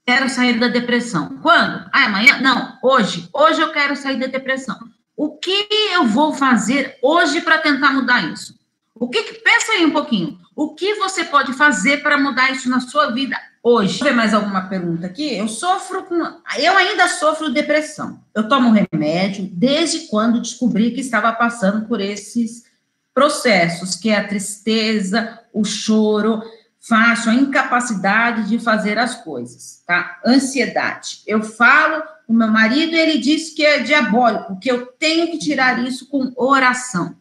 Quero 0.07 0.29
sair 0.29 0.59
da 0.59 0.69
depressão. 0.69 1.39
Quando? 1.41 1.89
Ah, 1.93 2.07
amanhã? 2.07 2.41
Não, 2.41 2.79
hoje. 2.83 3.29
Hoje 3.33 3.61
eu 3.61 3.73
quero 3.73 3.97
sair 3.97 4.19
da 4.19 4.27
depressão. 4.27 4.79
O 5.17 5.39
que 5.39 5.69
eu 5.93 6.07
vou 6.07 6.35
fazer 6.35 6.99
hoje 7.03 7.41
para 7.41 7.59
tentar 7.59 7.93
mudar 7.93 8.23
isso? 8.33 8.59
O 8.95 9.09
que, 9.09 9.23
que 9.23 9.35
pensa 9.35 9.73
aí 9.73 9.87
um 9.87 9.91
pouquinho? 9.91 10.39
O 10.55 10.75
que 10.75 10.95
você 10.97 11.25
pode 11.25 11.53
fazer 11.53 12.03
para 12.03 12.19
mudar 12.19 12.51
isso 12.51 12.69
na 12.69 12.81
sua 12.81 13.11
vida 13.11 13.39
hoje. 13.63 13.89
Deixa 13.89 14.05
eu 14.05 14.09
ver 14.09 14.17
mais 14.17 14.35
alguma 14.35 14.63
pergunta 14.69 15.07
aqui. 15.07 15.37
Eu 15.37 15.49
sofro 15.49 16.05
com. 16.05 16.15
Eu 16.59 16.77
ainda 16.77 17.09
sofro 17.09 17.53
depressão. 17.53 18.21
Eu 18.35 18.49
tomo 18.49 18.73
remédio 18.73 19.49
desde 19.53 20.09
quando 20.09 20.41
descobri 20.41 20.91
que 20.93 21.01
estava 21.01 21.33
passando 21.33 21.87
por 21.87 22.01
esses 22.01 22.65
processos, 23.13 23.97
que 23.97 24.11
é 24.11 24.17
a 24.17 24.27
tristeza, 24.27 25.41
o 25.53 25.65
choro, 25.65 26.43
faço 26.81 27.29
a 27.29 27.35
incapacidade 27.35 28.49
de 28.49 28.59
fazer 28.59 28.99
as 28.99 29.17
coisas, 29.17 29.83
tá? 29.87 30.21
Ansiedade. 30.25 31.23
Eu 31.27 31.43
falo 31.43 32.03
com 32.27 32.33
meu 32.33 32.49
marido 32.49 32.95
ele 32.95 33.19
diz 33.19 33.51
que 33.51 33.65
é 33.65 33.81
diabólico, 33.81 34.59
que 34.59 34.71
eu 34.71 34.87
tenho 34.87 35.31
que 35.31 35.39
tirar 35.39 35.85
isso 35.85 36.09
com 36.09 36.33
oração. 36.37 37.17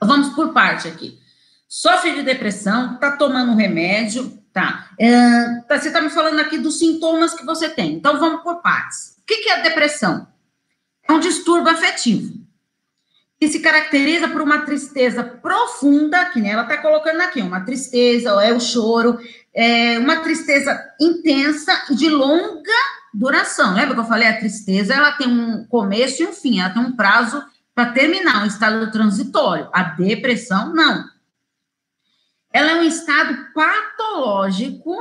Vamos 0.00 0.34
por 0.34 0.52
parte 0.52 0.86
aqui. 0.86 1.18
Sofre 1.66 2.14
de 2.14 2.22
depressão, 2.22 2.96
tá 2.98 3.16
tomando 3.16 3.56
remédio, 3.56 4.38
Tá. 4.56 4.88
É, 4.98 5.60
tá 5.68 5.78
você 5.78 5.88
está 5.88 6.00
me 6.00 6.08
falando 6.08 6.40
aqui 6.40 6.56
dos 6.56 6.78
sintomas 6.78 7.34
que 7.34 7.44
você 7.44 7.68
tem. 7.68 7.92
Então, 7.92 8.18
vamos 8.18 8.40
por 8.42 8.62
partes. 8.62 9.18
O 9.18 9.26
que, 9.26 9.42
que 9.42 9.50
é 9.50 9.58
a 9.58 9.62
depressão? 9.62 10.26
É 11.06 11.12
um 11.12 11.20
distúrbio 11.20 11.70
afetivo 11.70 12.32
que 13.38 13.48
se 13.48 13.60
caracteriza 13.60 14.28
por 14.28 14.40
uma 14.40 14.60
tristeza 14.62 15.22
profunda, 15.22 16.24
que 16.30 16.40
nem 16.40 16.52
ela 16.52 16.62
está 16.62 16.78
colocando 16.78 17.20
aqui, 17.20 17.42
uma 17.42 17.66
tristeza, 17.66 18.30
é 18.42 18.50
o 18.50 18.58
choro, 18.58 19.18
é 19.52 19.98
uma 19.98 20.22
tristeza 20.22 20.82
intensa 20.98 21.78
e 21.90 21.94
de 21.94 22.08
longa 22.08 22.72
duração. 23.12 23.74
Lembra 23.74 23.92
que 23.92 24.00
eu 24.00 24.06
falei? 24.06 24.26
A 24.26 24.38
tristeza 24.38 24.94
ela 24.94 25.12
tem 25.12 25.28
um 25.28 25.66
começo 25.66 26.22
e 26.22 26.26
um 26.26 26.32
fim, 26.32 26.60
ela 26.60 26.70
tem 26.70 26.80
um 26.80 26.96
prazo 26.96 27.44
para 27.74 27.92
terminar, 27.92 28.42
um 28.42 28.46
estado 28.46 28.90
transitório. 28.90 29.68
A 29.70 29.82
depressão, 29.82 30.72
não 30.72 31.14
ela 32.56 32.70
é 32.70 32.74
um 32.76 32.84
estado 32.84 33.52
patológico 33.52 34.96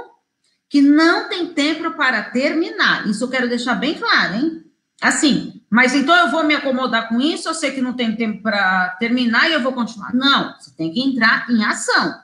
que 0.68 0.82
não 0.82 1.30
tem 1.30 1.54
tempo 1.54 1.90
para 1.92 2.22
terminar. 2.22 3.08
Isso 3.08 3.24
eu 3.24 3.30
quero 3.30 3.48
deixar 3.48 3.76
bem 3.76 3.94
claro, 3.94 4.36
hein? 4.36 4.66
Assim, 5.02 5.62
mas 5.70 5.96
então 5.96 6.14
eu 6.18 6.30
vou 6.30 6.44
me 6.44 6.54
acomodar 6.54 7.08
com 7.08 7.22
isso, 7.22 7.48
eu 7.48 7.54
sei 7.54 7.72
que 7.72 7.82
não 7.82 7.94
tem 7.94 8.14
tempo 8.14 8.44
para 8.44 8.90
terminar 9.00 9.50
e 9.50 9.54
eu 9.54 9.64
vou 9.64 9.72
continuar. 9.72 10.14
Não, 10.14 10.54
você 10.60 10.76
tem 10.76 10.92
que 10.92 11.02
entrar 11.02 11.50
em 11.50 11.64
ação. 11.64 12.20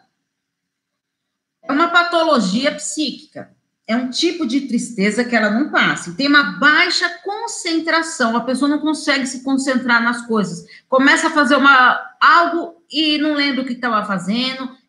É 1.63 1.71
uma 1.71 1.87
patologia 1.87 2.73
psíquica. 2.73 3.55
É 3.87 3.95
um 3.95 4.09
tipo 4.09 4.45
de 4.45 4.61
tristeza 4.67 5.23
que 5.23 5.35
ela 5.35 5.49
não 5.49 5.69
passa. 5.69 6.13
Tem 6.13 6.27
uma 6.27 6.59
baixa 6.59 7.07
concentração. 7.23 8.35
A 8.35 8.41
pessoa 8.41 8.67
não 8.67 8.79
consegue 8.79 9.25
se 9.25 9.43
concentrar 9.43 10.03
nas 10.03 10.25
coisas. 10.25 10.65
Começa 10.89 11.27
a 11.27 11.31
fazer 11.31 11.55
uma 11.55 12.01
algo 12.19 12.83
e 12.91 13.17
não 13.17 13.33
lembra 13.33 13.61
o 13.61 13.65
que 13.65 13.73
estava 13.73 14.05
fazendo 14.05 14.80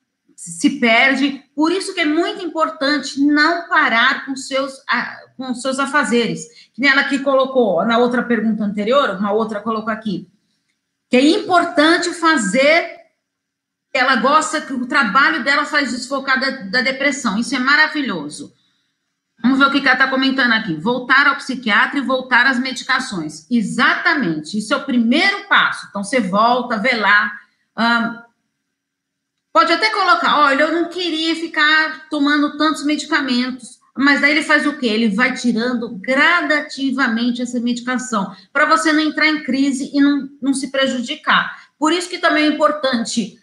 se 0.51 0.81
perde. 0.81 1.45
Por 1.55 1.71
isso 1.71 1.95
que 1.95 2.01
é 2.01 2.05
muito 2.05 2.45
importante 2.45 3.21
não 3.21 3.69
parar 3.69 4.27
com 4.27 4.35
seus, 4.35 4.83
com 5.37 5.55
seus 5.55 5.79
afazeres. 5.79 6.45
Que 6.75 6.81
nem 6.81 6.91
ela 6.91 7.03
aqui 7.03 7.21
colocou, 7.21 7.85
na 7.85 7.99
outra 7.99 8.23
pergunta 8.23 8.65
anterior, 8.65 9.11
uma 9.11 9.33
outra 9.33 9.61
colocou 9.61 9.93
aqui, 9.93 10.29
que 11.09 11.17
é 11.17 11.21
importante 11.21 12.11
fazer. 12.11 13.01
Ela 13.95 14.17
gosta 14.17 14.61
que 14.61 14.73
o 14.73 14.87
trabalho 14.87 15.45
dela 15.45 15.67
faz 15.67 15.93
desfocar 15.93 16.41
da, 16.41 16.51
da 16.63 16.81
depressão. 16.81 17.39
Isso 17.39 17.55
é 17.55 17.59
maravilhoso. 17.59 18.53
Vamos 19.43 19.59
ver 19.59 19.67
o 19.67 19.71
que 19.71 19.79
ela 19.79 19.93
está 19.93 20.09
comentando 20.09 20.53
aqui. 20.53 20.75
Voltar 20.75 21.27
ao 21.27 21.37
psiquiatra 21.37 21.99
e 21.99 22.03
voltar 22.03 22.47
às 22.47 22.59
medicações. 22.59 23.47
Exatamente. 23.51 24.57
Isso 24.57 24.73
é 24.73 24.77
o 24.77 24.85
primeiro 24.85 25.47
passo. 25.47 25.87
Então, 25.91 26.03
você 26.03 26.21
volta, 26.21 26.79
vê 26.79 26.95
lá. 26.95 27.31
Pode 29.53 29.71
até 29.71 29.91
colocar, 29.91 30.39
olha, 30.41 30.63
eu 30.63 30.73
não 30.73 30.89
queria 30.89 31.37
ficar 31.37 32.09
tomando 32.09 32.57
tantos 32.57 32.85
medicamentos, 32.85 33.79
mas 33.95 34.23
daí 34.23 34.31
ele 34.31 34.43
faz 34.43 34.67
o 34.67 34.79
quê? 34.79 34.87
Ele 34.87 35.11
vai 35.11 35.35
tirando 35.35 35.91
gradativamente 35.97 37.43
essa 37.43 37.61
medicação, 37.61 38.35
para 38.51 38.65
você 38.65 38.93
não 38.93 39.01
entrar 39.03 39.27
em 39.27 39.45
crise 39.45 39.91
e 39.93 40.01
não, 40.01 40.31
não 40.41 40.55
se 40.55 40.71
prejudicar. 40.71 41.69
Por 41.79 41.93
isso 41.93 42.09
que 42.09 42.19
também 42.19 42.45
é 42.45 42.49
importante, 42.49 43.39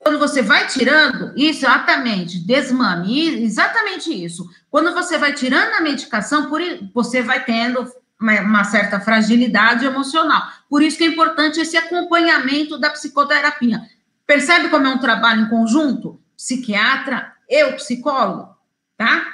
quando 0.00 0.18
você 0.18 0.42
vai 0.42 0.66
tirando, 0.66 1.32
exatamente, 1.36 2.44
desmame, 2.44 3.44
exatamente 3.44 4.12
isso. 4.12 4.50
Quando 4.68 4.92
você 4.92 5.16
vai 5.16 5.32
tirando 5.32 5.74
a 5.74 5.80
medicação, 5.80 6.48
por, 6.48 6.60
você 6.92 7.22
vai 7.22 7.44
tendo 7.44 7.88
uma, 8.20 8.40
uma 8.40 8.64
certa 8.64 8.98
fragilidade 8.98 9.84
emocional. 9.84 10.42
Por 10.68 10.82
isso 10.82 10.98
que 10.98 11.04
é 11.04 11.06
importante 11.06 11.60
esse 11.60 11.76
acompanhamento 11.76 12.76
da 12.78 12.90
psicoterapia 12.90 13.80
Percebe 14.26 14.68
como 14.68 14.86
é 14.86 14.90
um 14.90 14.98
trabalho 14.98 15.42
em 15.42 15.48
conjunto? 15.48 16.22
Psiquiatra 16.36 17.34
e 17.48 17.64
o 17.64 17.76
psicólogo, 17.76 18.56
tá? 18.96 19.26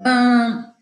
Hum, 0.00 0.74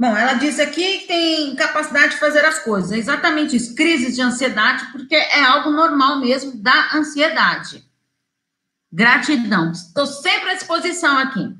Bom, 0.00 0.16
ela 0.16 0.32
disse 0.32 0.62
aqui 0.62 1.00
que 1.00 1.06
tem 1.08 1.54
capacidade 1.54 2.14
de 2.14 2.20
fazer 2.20 2.42
as 2.42 2.60
coisas. 2.60 2.90
É 2.90 2.96
exatamente 2.96 3.54
isso. 3.54 3.74
Crise 3.74 4.10
de 4.12 4.22
ansiedade, 4.22 4.90
porque 4.92 5.14
é 5.14 5.44
algo 5.44 5.70
normal 5.70 6.20
mesmo 6.20 6.56
da 6.56 6.96
ansiedade. 6.96 7.84
Gratidão. 8.90 9.72
Estou 9.72 10.06
sempre 10.06 10.52
à 10.52 10.54
disposição 10.54 11.18
aqui. 11.18 11.54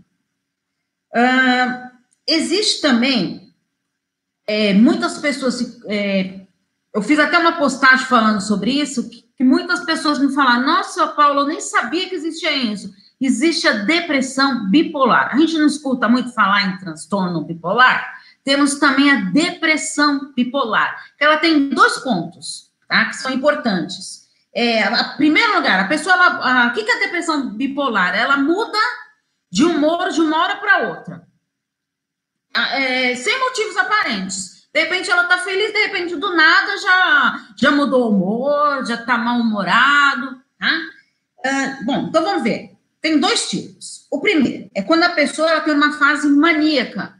Existe 2.26 2.80
também 2.80 3.54
é, 4.46 4.72
muitas 4.72 5.18
pessoas. 5.18 5.78
É, 5.84 6.46
eu 6.94 7.02
fiz 7.02 7.18
até 7.18 7.38
uma 7.38 7.58
postagem 7.58 8.06
falando 8.06 8.40
sobre 8.40 8.70
isso, 8.70 9.10
que, 9.10 9.29
que 9.40 9.44
muitas 9.44 9.80
pessoas 9.80 10.18
me 10.18 10.34
falaram: 10.34 10.66
Nossa, 10.66 11.06
Paulo, 11.08 11.40
eu 11.40 11.46
nem 11.46 11.62
sabia 11.62 12.06
que 12.10 12.14
existia 12.14 12.52
isso. 12.52 12.92
Existe 13.18 13.66
a 13.66 13.84
depressão 13.84 14.68
bipolar. 14.68 15.30
A 15.32 15.38
gente 15.38 15.56
não 15.56 15.66
escuta 15.66 16.08
muito 16.08 16.34
falar 16.34 16.64
em 16.64 16.76
transtorno 16.76 17.44
bipolar 17.44 18.20
temos 18.44 18.78
também 18.78 19.10
a 19.10 19.20
depressão 19.30 20.32
bipolar, 20.34 21.12
que 21.16 21.24
ela 21.24 21.36
tem 21.36 21.68
dois 21.68 21.98
pontos, 21.98 22.70
tá? 22.88 23.06
Que 23.06 23.16
são 23.16 23.30
importantes. 23.30 24.28
É, 24.52 24.82
em 24.82 25.16
primeiro 25.16 25.54
lugar, 25.54 25.80
a 25.80 25.88
pessoa, 25.88 26.14
ela, 26.14 26.26
a, 26.26 26.66
o 26.68 26.72
que, 26.72 26.82
que 26.82 26.90
é 26.90 26.96
a 26.96 27.04
depressão 27.04 27.50
bipolar? 27.50 28.16
Ela 28.16 28.36
muda 28.36 28.78
de 29.50 29.64
humor 29.64 30.10
de 30.10 30.20
uma 30.20 30.42
hora 30.42 30.56
para 30.56 30.88
outra, 30.88 31.28
é, 32.54 33.14
sem 33.14 33.38
motivos 33.38 33.76
aparentes. 33.76 34.59
De 34.72 34.80
repente 34.80 35.10
ela 35.10 35.24
tá 35.24 35.38
feliz, 35.38 35.72
de 35.72 35.86
repente 35.86 36.16
do 36.16 36.34
nada 36.34 36.78
já, 36.78 37.46
já 37.56 37.70
mudou 37.70 38.04
o 38.04 38.10
humor, 38.10 38.86
já 38.86 38.96
tá 38.98 39.18
mal-humorado, 39.18 40.40
tá? 40.58 40.80
É, 41.44 41.82
bom, 41.84 42.06
então 42.08 42.22
vamos 42.22 42.42
ver. 42.42 42.76
Tem 43.00 43.18
dois 43.18 43.48
tipos. 43.48 44.06
O 44.10 44.20
primeiro 44.20 44.70
é 44.74 44.82
quando 44.82 45.04
a 45.04 45.10
pessoa 45.10 45.60
tem 45.60 45.74
uma 45.74 45.98
fase 45.98 46.28
maníaca, 46.28 47.14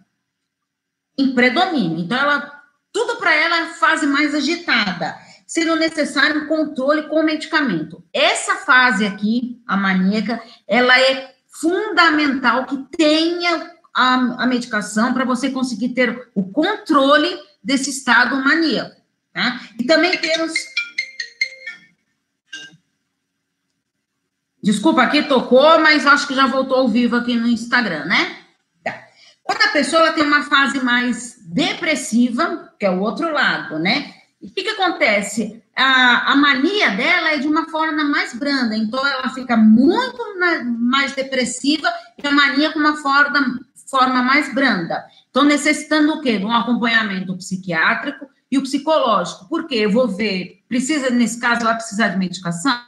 em 1.21 1.35
predomínio. 1.35 1.99
Então, 1.99 2.19
ela, 2.19 2.63
tudo 2.93 3.17
para 3.17 3.35
ela 3.35 3.61
é 3.61 3.67
fase 3.67 4.07
mais 4.07 4.35
agitada, 4.35 5.17
sendo 5.47 5.77
necessário 5.77 6.43
um 6.43 6.47
controle 6.47 7.09
com 7.09 7.23
medicamento. 7.23 8.05
Essa 8.13 8.57
fase 8.57 9.07
aqui, 9.07 9.61
a 9.67 9.77
maníaca, 9.77 10.43
ela 10.67 10.99
é 10.99 11.35
fundamental 11.49 12.65
que 12.67 12.77
tenha 12.97 13.71
a, 14.01 14.45
a 14.45 14.47
medicação 14.47 15.13
para 15.13 15.27
você 15.27 15.51
conseguir 15.51 15.91
ter 15.91 16.31
o 16.35 16.43
controle 16.43 17.29
desse 17.63 17.91
estado 17.91 18.35
maníaco. 18.37 18.97
Tá? 19.33 19.61
E 19.79 19.85
também 19.85 20.17
temos. 20.17 20.53
Desculpa, 24.63 25.03
aqui 25.03 25.23
tocou, 25.23 25.79
mas 25.81 26.07
acho 26.07 26.27
que 26.27 26.35
já 26.35 26.47
voltou 26.47 26.79
ao 26.79 26.89
vivo 26.89 27.17
aqui 27.17 27.37
no 27.37 27.47
Instagram, 27.47 28.07
né? 28.07 28.37
Quando 29.43 29.63
a 29.63 29.73
pessoa 29.73 30.13
tem 30.13 30.23
uma 30.23 30.45
fase 30.45 30.83
mais 30.83 31.39
depressiva, 31.43 32.73
que 32.79 32.87
é 32.87 32.91
o 32.91 33.01
outro 33.01 33.33
lado, 33.33 33.79
né? 33.79 34.15
E 34.41 34.47
o 34.47 34.51
que, 34.51 34.63
que 34.63 34.71
acontece? 34.71 35.63
A, 35.75 36.33
a 36.33 36.37
mania 36.37 36.91
dela 36.91 37.33
é 37.33 37.39
de 37.39 37.49
uma 37.49 37.69
forma 37.69 38.05
mais 38.05 38.33
branda, 38.33 38.77
então 38.77 39.05
ela 39.05 39.29
fica 39.31 39.57
muito 39.57 40.23
mais 40.65 41.15
depressiva 41.15 41.91
e 42.23 42.27
a 42.27 42.31
mania 42.31 42.71
com 42.71 42.79
uma 42.79 42.97
forma, 42.97 43.61
forma 43.91 44.23
mais 44.23 44.55
branda. 44.55 45.05
Então, 45.29 45.45
necessitando 45.45 46.15
o 46.15 46.21
quê? 46.21 46.39
De 46.39 46.45
um 46.45 46.53
acompanhamento 46.53 47.37
psiquiátrico 47.37 48.27
e 48.51 48.57
o 48.57 48.63
psicológico. 48.63 49.49
Por 49.49 49.67
quê? 49.67 49.77
Eu 49.77 49.91
vou 49.91 50.09
ver, 50.09 50.63
precisa, 50.69 51.11
nesse 51.11 51.41
caso, 51.41 51.63
ela 51.63 51.75
precisar 51.75 52.09
de 52.09 52.19
medicação? 52.19 52.81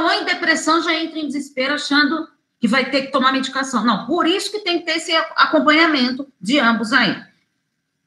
Ou 0.00 0.10
em 0.10 0.24
depressão 0.24 0.82
já 0.82 0.94
entra 0.94 1.18
em 1.18 1.26
desespero 1.26 1.74
achando 1.74 2.26
que 2.58 2.66
vai 2.66 2.90
ter 2.90 3.02
que 3.02 3.12
tomar 3.12 3.32
medicação. 3.32 3.84
Não, 3.84 4.06
por 4.06 4.26
isso 4.26 4.50
que 4.50 4.60
tem 4.60 4.78
que 4.78 4.86
ter 4.86 4.96
esse 4.96 5.12
acompanhamento 5.36 6.26
de 6.40 6.58
ambos 6.58 6.92
aí. 6.92 7.22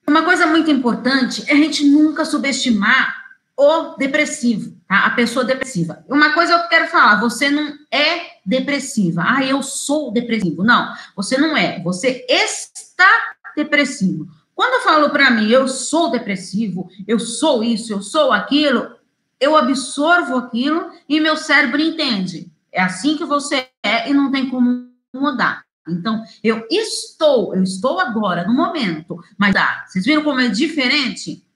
Uma 0.07 0.23
coisa 0.23 0.47
muito 0.47 0.71
importante 0.71 1.43
é 1.47 1.53
a 1.53 1.57
gente 1.57 1.85
nunca 1.85 2.25
subestimar 2.25 3.26
o 3.57 3.95
depressivo, 3.97 4.77
tá? 4.87 5.07
A 5.07 5.09
pessoa 5.09 5.43
depressiva. 5.43 6.05
Uma 6.07 6.33
coisa 6.33 6.53
eu 6.53 6.69
quero 6.69 6.87
falar, 6.87 7.19
você 7.19 7.49
não 7.49 7.73
é 7.91 8.37
depressiva. 8.45 9.23
Ah, 9.25 9.43
eu 9.43 9.63
sou 9.63 10.11
depressivo. 10.11 10.63
Não, 10.63 10.93
você 11.15 11.37
não 11.39 11.57
é. 11.57 11.81
Você 11.81 12.23
está 12.29 13.09
depressivo. 13.55 14.27
Quando 14.53 14.75
eu 14.75 14.81
falo 14.81 15.09
para 15.09 15.31
mim, 15.31 15.49
eu 15.49 15.67
sou 15.67 16.11
depressivo, 16.11 16.87
eu 17.07 17.19
sou 17.19 17.63
isso, 17.63 17.91
eu 17.93 18.01
sou 18.01 18.31
aquilo, 18.31 18.95
eu 19.39 19.55
absorvo 19.55 20.35
aquilo 20.37 20.91
e 21.09 21.19
meu 21.19 21.35
cérebro 21.35 21.81
entende. 21.81 22.51
É 22.71 22.81
assim 22.81 23.17
que 23.17 23.25
você 23.25 23.67
é 23.83 24.09
e 24.09 24.13
não 24.13 24.31
tem 24.31 24.49
como 24.49 24.87
mudar. 25.13 25.63
Então, 25.87 26.21
eu 26.43 26.67
estou, 26.69 27.55
eu 27.55 27.63
estou 27.63 27.99
agora, 27.99 28.45
no 28.45 28.53
momento, 28.53 29.17
mas 29.37 29.55
ah, 29.55 29.85
vocês 29.87 30.05
viram 30.05 30.23
como 30.23 30.41
é 30.41 30.49
diferente? 30.49 31.46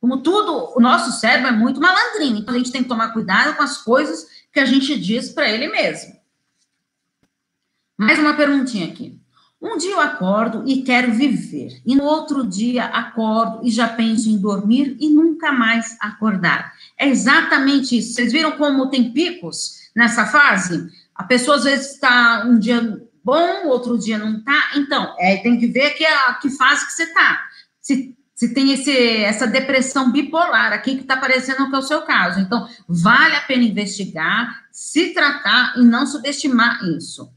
Como 0.00 0.22
tudo, 0.22 0.72
o 0.76 0.80
nosso 0.80 1.18
cérebro 1.20 1.48
é 1.48 1.52
muito 1.52 1.80
malandrinho, 1.80 2.36
então 2.36 2.54
a 2.54 2.58
gente 2.58 2.70
tem 2.70 2.82
que 2.82 2.88
tomar 2.88 3.12
cuidado 3.12 3.56
com 3.56 3.62
as 3.62 3.78
coisas 3.78 4.26
que 4.52 4.60
a 4.60 4.64
gente 4.64 4.98
diz 4.98 5.30
para 5.30 5.48
ele 5.48 5.68
mesmo. 5.68 6.16
Mais 7.96 8.18
uma 8.18 8.34
perguntinha 8.34 8.86
aqui. 8.86 9.18
Um 9.60 9.76
dia 9.76 9.90
eu 9.90 10.00
acordo 10.00 10.62
e 10.68 10.82
quero 10.82 11.12
viver, 11.12 11.82
e 11.84 11.96
no 11.96 12.04
outro 12.04 12.46
dia 12.46 12.84
acordo 12.84 13.66
e 13.66 13.70
já 13.72 13.88
penso 13.88 14.28
em 14.28 14.38
dormir 14.38 14.96
e 15.00 15.10
nunca 15.10 15.50
mais 15.50 15.96
acordar. 16.00 16.72
É 16.96 17.08
exatamente 17.08 17.98
isso. 17.98 18.14
Vocês 18.14 18.30
viram 18.30 18.52
como 18.52 18.88
tem 18.88 19.12
picos? 19.12 19.78
nessa 19.98 20.26
fase, 20.26 20.88
a 21.12 21.24
pessoa 21.24 21.56
às 21.56 21.64
vezes 21.64 21.94
está 21.94 22.44
um 22.46 22.56
dia 22.56 23.02
bom, 23.24 23.66
outro 23.66 23.98
dia 23.98 24.16
não 24.16 24.38
está. 24.38 24.70
Então, 24.76 25.12
é, 25.18 25.38
tem 25.38 25.58
que 25.58 25.66
ver 25.66 25.90
que, 25.90 26.06
a, 26.06 26.34
que 26.34 26.48
fase 26.50 26.86
que 26.86 26.92
você 26.92 27.02
está. 27.02 27.44
Se, 27.80 28.16
se 28.38 28.54
tem 28.54 28.70
esse, 28.70 28.96
essa 29.24 29.48
depressão 29.48 30.12
bipolar 30.12 30.72
aqui 30.72 30.94
que 30.94 31.02
está 31.02 31.16
parecendo 31.16 31.68
que 31.68 31.74
é 31.74 31.78
o 31.78 31.82
seu 31.82 32.02
caso. 32.02 32.38
Então, 32.38 32.68
vale 32.86 33.34
a 33.34 33.40
pena 33.40 33.64
investigar, 33.64 34.68
se 34.70 35.12
tratar 35.12 35.76
e 35.76 35.82
não 35.82 36.06
subestimar 36.06 36.84
isso. 36.84 37.34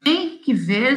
Tem 0.00 0.38
que 0.38 0.54
ver. 0.54 0.96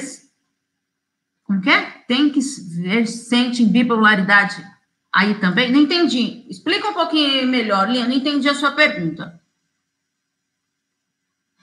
Como 1.43 1.59
que 1.59 1.71
é? 1.71 1.81
Tem 2.07 2.29
que 2.29 2.39
ver, 2.39 3.07
sente 3.07 3.65
bipolaridade 3.65 4.63
aí 5.11 5.33
também? 5.39 5.71
Não 5.71 5.81
entendi. 5.81 6.45
Explica 6.47 6.89
um 6.89 6.93
pouquinho 6.93 7.47
melhor, 7.47 7.89
Lia. 7.89 8.05
Não 8.05 8.13
entendi 8.13 8.47
a 8.47 8.53
sua 8.53 8.73
pergunta. 8.73 9.41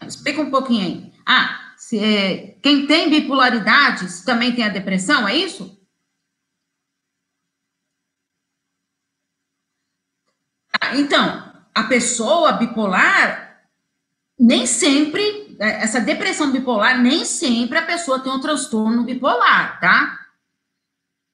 Explica 0.04 0.42
um 0.42 0.50
pouquinho 0.50 0.84
aí. 0.84 1.12
Ah, 1.24 1.74
se, 1.76 1.96
é, 1.96 2.58
quem 2.60 2.88
tem 2.88 3.08
bipolaridade 3.08 4.24
também 4.24 4.52
tem 4.52 4.64
a 4.64 4.68
depressão, 4.68 5.28
é 5.28 5.36
isso? 5.36 5.79
Então, 10.94 11.50
a 11.74 11.84
pessoa 11.84 12.52
bipolar, 12.52 13.58
nem 14.38 14.66
sempre, 14.66 15.56
é, 15.58 15.82
essa 15.82 16.00
depressão 16.00 16.50
bipolar, 16.50 17.00
nem 17.00 17.24
sempre 17.24 17.78
a 17.78 17.82
pessoa 17.82 18.20
tem 18.20 18.32
um 18.32 18.40
transtorno 18.40 19.04
bipolar, 19.04 19.78
tá? 19.80 20.18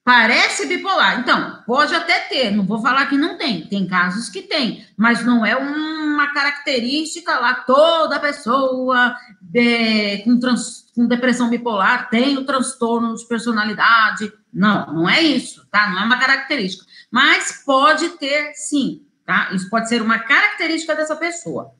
Parece 0.03 0.67
bipolar. 0.67 1.19
Então, 1.19 1.63
pode 1.65 1.93
até 1.93 2.19
ter, 2.21 2.51
não 2.51 2.65
vou 2.65 2.81
falar 2.81 3.07
que 3.07 3.17
não 3.17 3.37
tem, 3.37 3.67
tem 3.67 3.85
casos 3.85 4.29
que 4.29 4.41
tem, 4.41 4.85
mas 4.95 5.25
não 5.25 5.45
é 5.45 5.55
uma 5.55 6.33
característica 6.33 7.37
lá, 7.39 7.55
toda 7.55 8.19
pessoa 8.19 9.15
de, 9.41 10.19
com, 10.23 10.39
trans, 10.39 10.85
com 10.95 11.07
depressão 11.07 11.49
bipolar 11.49 12.09
tem 12.09 12.37
o 12.37 12.45
transtorno 12.45 13.15
de 13.15 13.27
personalidade. 13.27 14.31
Não, 14.53 14.93
não 14.93 15.09
é 15.09 15.21
isso, 15.21 15.67
tá? 15.69 15.89
Não 15.89 16.01
é 16.01 16.05
uma 16.05 16.17
característica. 16.17 16.85
Mas 17.11 17.63
pode 17.65 18.09
ter, 18.11 18.53
sim, 18.55 19.06
tá? 19.27 19.49
Isso 19.53 19.69
pode 19.69 19.87
ser 19.87 20.01
uma 20.01 20.17
característica 20.17 20.95
dessa 20.95 21.15
pessoa. 21.15 21.75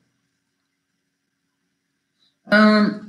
Hum, 2.45 3.07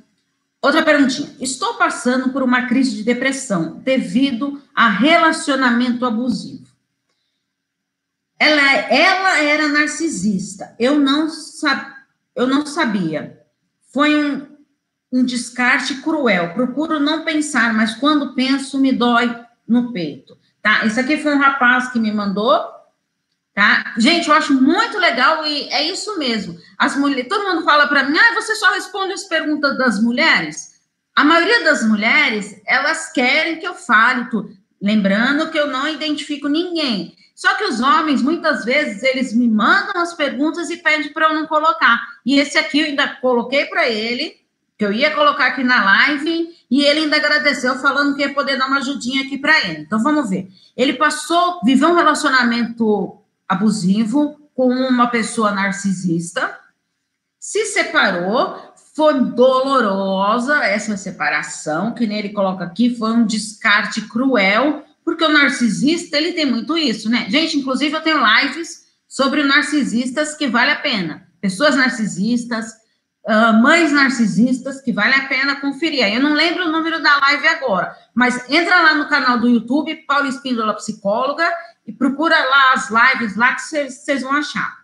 Outra 0.60 0.82
perguntinha. 0.82 1.30
Estou 1.40 1.74
passando 1.74 2.30
por 2.30 2.42
uma 2.42 2.66
crise 2.66 2.96
de 2.96 3.04
depressão 3.04 3.76
devido 3.76 4.60
a 4.74 4.88
relacionamento 4.88 6.04
abusivo. 6.04 6.66
Ela, 8.38 8.72
ela 8.90 9.38
era 9.38 9.68
narcisista. 9.68 10.74
Eu 10.78 10.98
não, 10.98 11.28
sab, 11.28 11.92
eu 12.34 12.46
não 12.46 12.66
sabia. 12.66 13.40
Foi 13.92 14.16
um, 14.16 14.46
um 15.12 15.24
descarte 15.24 16.02
cruel. 16.02 16.54
Procuro 16.54 16.98
não 16.98 17.24
pensar, 17.24 17.72
mas 17.72 17.94
quando 17.94 18.34
penso, 18.34 18.80
me 18.80 18.92
dói 18.92 19.40
no 19.66 19.92
peito. 19.92 20.36
Tá? 20.60 20.84
Isso 20.84 20.98
aqui 20.98 21.18
foi 21.18 21.34
um 21.34 21.38
rapaz 21.38 21.92
que 21.92 22.00
me 22.00 22.12
mandou 22.12 22.77
Tá? 23.58 23.92
Gente, 23.98 24.28
eu 24.28 24.34
acho 24.36 24.54
muito 24.54 24.96
legal 24.98 25.44
e 25.44 25.68
é 25.70 25.82
isso 25.90 26.16
mesmo. 26.16 26.56
As 26.78 26.96
mulheres, 26.96 27.28
todo 27.28 27.44
mundo 27.44 27.64
fala 27.64 27.88
para 27.88 28.04
mim, 28.04 28.16
ah, 28.16 28.34
você 28.36 28.54
só 28.54 28.72
responde 28.72 29.14
as 29.14 29.24
perguntas 29.24 29.76
das 29.76 30.00
mulheres. 30.00 30.74
A 31.12 31.24
maioria 31.24 31.64
das 31.64 31.84
mulheres, 31.84 32.62
elas 32.64 33.10
querem 33.10 33.58
que 33.58 33.66
eu 33.66 33.74
fale 33.74 34.30
tudo. 34.30 34.56
Lembrando 34.80 35.50
que 35.50 35.58
eu 35.58 35.66
não 35.66 35.88
identifico 35.88 36.46
ninguém. 36.46 37.16
Só 37.34 37.52
que 37.56 37.64
os 37.64 37.80
homens, 37.80 38.22
muitas 38.22 38.64
vezes, 38.64 39.02
eles 39.02 39.34
me 39.34 39.48
mandam 39.48 40.02
as 40.02 40.14
perguntas 40.14 40.70
e 40.70 40.76
pedem 40.76 41.12
para 41.12 41.26
eu 41.26 41.34
não 41.34 41.48
colocar. 41.48 42.00
E 42.24 42.38
esse 42.38 42.56
aqui 42.56 42.78
eu 42.78 42.86
ainda 42.86 43.08
coloquei 43.16 43.64
para 43.64 43.88
ele, 43.88 44.36
que 44.78 44.84
eu 44.84 44.92
ia 44.92 45.10
colocar 45.10 45.46
aqui 45.46 45.64
na 45.64 45.82
live 45.82 46.56
e 46.70 46.84
ele 46.84 47.00
ainda 47.00 47.16
agradeceu 47.16 47.74
falando 47.80 48.14
que 48.14 48.22
ia 48.22 48.32
poder 48.32 48.56
dar 48.56 48.68
uma 48.68 48.78
ajudinha 48.78 49.24
aqui 49.24 49.36
para 49.36 49.58
ele. 49.66 49.80
Então 49.80 50.00
vamos 50.00 50.30
ver. 50.30 50.48
Ele 50.76 50.92
passou, 50.92 51.60
viveu 51.64 51.88
um 51.88 51.96
relacionamento 51.96 53.17
abusivo 53.48 54.38
com 54.54 54.68
uma 54.68 55.06
pessoa 55.06 55.52
narcisista, 55.52 56.58
se 57.38 57.66
separou, 57.66 58.74
foi 58.94 59.20
dolorosa 59.20 60.64
essa 60.64 60.96
separação, 60.96 61.94
que 61.94 62.06
nem 62.06 62.18
ele 62.18 62.30
coloca 62.30 62.64
aqui, 62.64 62.96
foi 62.96 63.12
um 63.12 63.24
descarte 63.24 64.02
cruel, 64.02 64.84
porque 65.04 65.24
o 65.24 65.28
narcisista, 65.28 66.16
ele 66.16 66.32
tem 66.32 66.44
muito 66.44 66.76
isso, 66.76 67.08
né? 67.08 67.26
Gente, 67.30 67.56
inclusive 67.56 67.94
eu 67.94 68.02
tenho 68.02 68.20
lives 68.20 68.88
sobre 69.06 69.44
narcisistas 69.44 70.34
que 70.34 70.48
vale 70.48 70.72
a 70.72 70.80
pena. 70.80 71.28
Pessoas 71.40 71.76
narcisistas, 71.76 72.72
uh, 73.26 73.52
mães 73.62 73.92
narcisistas, 73.92 74.80
que 74.82 74.92
vale 74.92 75.14
a 75.14 75.28
pena 75.28 75.60
conferir. 75.60 76.04
Eu 76.12 76.20
não 76.20 76.34
lembro 76.34 76.66
o 76.66 76.72
número 76.72 77.00
da 77.00 77.18
live 77.20 77.46
agora, 77.46 77.96
mas 78.12 78.50
entra 78.50 78.82
lá 78.82 78.94
no 78.94 79.08
canal 79.08 79.38
do 79.38 79.48
YouTube, 79.48 79.94
Paulo 80.06 80.26
Espíndola 80.26 80.74
Psicóloga, 80.74 81.48
e 81.88 81.92
procura 81.94 82.38
lá 82.38 82.74
as 82.74 82.90
lives 82.90 83.34
lá 83.34 83.54
que 83.54 83.62
vocês 83.62 84.20
vão 84.20 84.32
achar. 84.32 84.76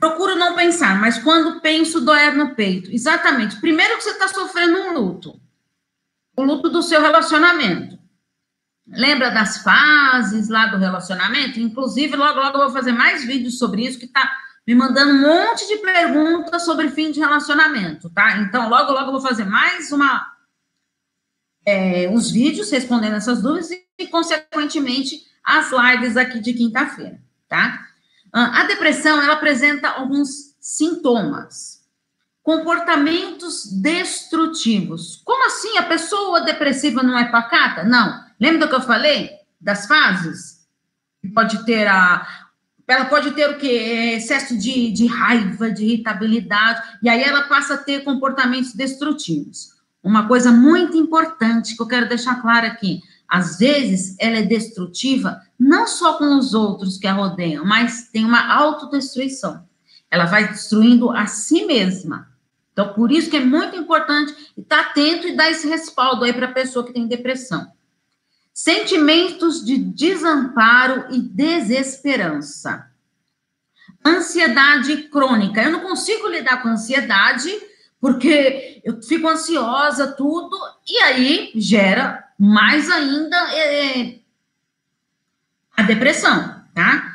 Procuro 0.00 0.34
não 0.34 0.56
pensar, 0.56 0.98
mas 0.98 1.18
quando 1.18 1.60
penso, 1.60 2.00
doer 2.00 2.34
no 2.34 2.54
peito. 2.54 2.90
Exatamente. 2.90 3.60
Primeiro 3.60 3.98
que 3.98 4.04
você 4.04 4.12
está 4.12 4.28
sofrendo 4.28 4.78
um 4.78 4.94
luto. 4.94 5.38
O 6.34 6.42
luto 6.42 6.70
do 6.70 6.82
seu 6.82 7.02
relacionamento. 7.02 7.98
Lembra 8.86 9.30
das 9.30 9.58
fases 9.58 10.48
lá 10.48 10.68
do 10.68 10.78
relacionamento? 10.78 11.60
Inclusive, 11.60 12.16
logo, 12.16 12.40
logo 12.40 12.56
eu 12.56 12.62
vou 12.62 12.70
fazer 12.70 12.92
mais 12.92 13.26
vídeos 13.26 13.58
sobre 13.58 13.84
isso, 13.84 13.98
que 13.98 14.06
está 14.06 14.26
me 14.66 14.74
mandando 14.74 15.12
um 15.12 15.20
monte 15.20 15.68
de 15.68 15.76
perguntas 15.82 16.64
sobre 16.64 16.88
fim 16.88 17.10
de 17.10 17.20
relacionamento, 17.20 18.08
tá? 18.08 18.38
Então, 18.38 18.70
logo, 18.70 18.92
logo 18.92 19.08
eu 19.08 19.12
vou 19.12 19.20
fazer 19.20 19.44
mais 19.44 19.92
uma, 19.92 20.26
é, 21.64 22.08
uns 22.08 22.30
vídeos 22.30 22.70
respondendo 22.70 23.14
essas 23.14 23.42
dúvidas 23.42 23.70
e, 23.70 23.84
e, 23.98 24.06
consequentemente, 24.06 25.22
as 25.44 25.70
lives 25.70 26.16
aqui 26.16 26.40
de 26.40 26.52
quinta-feira, 26.52 27.20
tá? 27.48 27.86
Ah, 28.32 28.60
a 28.60 28.64
depressão, 28.64 29.20
ela 29.20 29.34
apresenta 29.34 29.88
alguns 29.88 30.54
sintomas. 30.60 31.78
Comportamentos 32.42 33.66
destrutivos. 33.72 35.20
Como 35.24 35.46
assim? 35.46 35.76
A 35.78 35.82
pessoa 35.82 36.40
depressiva 36.40 37.02
não 37.02 37.18
é 37.18 37.30
pacata? 37.30 37.84
Não. 37.84 38.24
Lembra 38.40 38.66
do 38.66 38.68
que 38.68 38.74
eu 38.74 38.80
falei? 38.80 39.30
Das 39.60 39.86
fases? 39.86 40.66
Pode 41.34 41.64
ter 41.66 41.86
a, 41.86 42.26
ela 42.88 43.04
pode 43.04 43.32
ter 43.32 43.50
o 43.50 43.58
quê? 43.58 44.14
Excesso 44.16 44.56
de, 44.56 44.90
de 44.90 45.06
raiva, 45.06 45.70
de 45.70 45.84
irritabilidade, 45.84 46.82
e 47.02 47.08
aí 47.08 47.22
ela 47.22 47.42
passa 47.42 47.74
a 47.74 47.78
ter 47.78 48.02
comportamentos 48.02 48.72
destrutivos. 48.72 49.74
Uma 50.08 50.26
coisa 50.26 50.50
muito 50.50 50.96
importante 50.96 51.76
que 51.76 51.82
eu 51.82 51.86
quero 51.86 52.08
deixar 52.08 52.40
claro 52.40 52.66
aqui: 52.66 53.02
às 53.28 53.58
vezes 53.58 54.16
ela 54.18 54.38
é 54.38 54.42
destrutiva 54.42 55.38
não 55.58 55.86
só 55.86 56.14
com 56.14 56.38
os 56.38 56.54
outros 56.54 56.96
que 56.96 57.06
a 57.06 57.12
rodeiam, 57.12 57.62
mas 57.62 58.08
tem 58.10 58.24
uma 58.24 58.50
autodestruição. 58.50 59.68
Ela 60.10 60.24
vai 60.24 60.48
destruindo 60.48 61.10
a 61.10 61.26
si 61.26 61.66
mesma. 61.66 62.26
Então, 62.72 62.94
por 62.94 63.12
isso 63.12 63.28
que 63.28 63.36
é 63.36 63.44
muito 63.44 63.76
importante 63.76 64.34
estar 64.56 64.80
atento 64.80 65.28
e 65.28 65.36
dar 65.36 65.50
esse 65.50 65.68
respaldo 65.68 66.24
aí 66.24 66.32
para 66.32 66.46
a 66.46 66.52
pessoa 66.52 66.86
que 66.86 66.94
tem 66.94 67.06
depressão. 67.06 67.70
Sentimentos 68.50 69.62
de 69.62 69.76
desamparo 69.76 71.04
e 71.10 71.20
desesperança. 71.20 72.90
Ansiedade 74.02 75.08
crônica. 75.08 75.62
Eu 75.62 75.70
não 75.70 75.80
consigo 75.80 76.28
lidar 76.28 76.62
com 76.62 76.68
ansiedade 76.68 77.50
porque 78.00 78.80
eu 78.84 79.02
fico 79.02 79.28
ansiosa, 79.28 80.12
tudo, 80.12 80.56
e 80.86 80.98
aí 80.98 81.52
gera 81.56 82.24
mais 82.38 82.90
ainda 82.90 83.36
é, 83.54 84.18
a 85.76 85.82
depressão, 85.82 86.62
tá? 86.74 87.12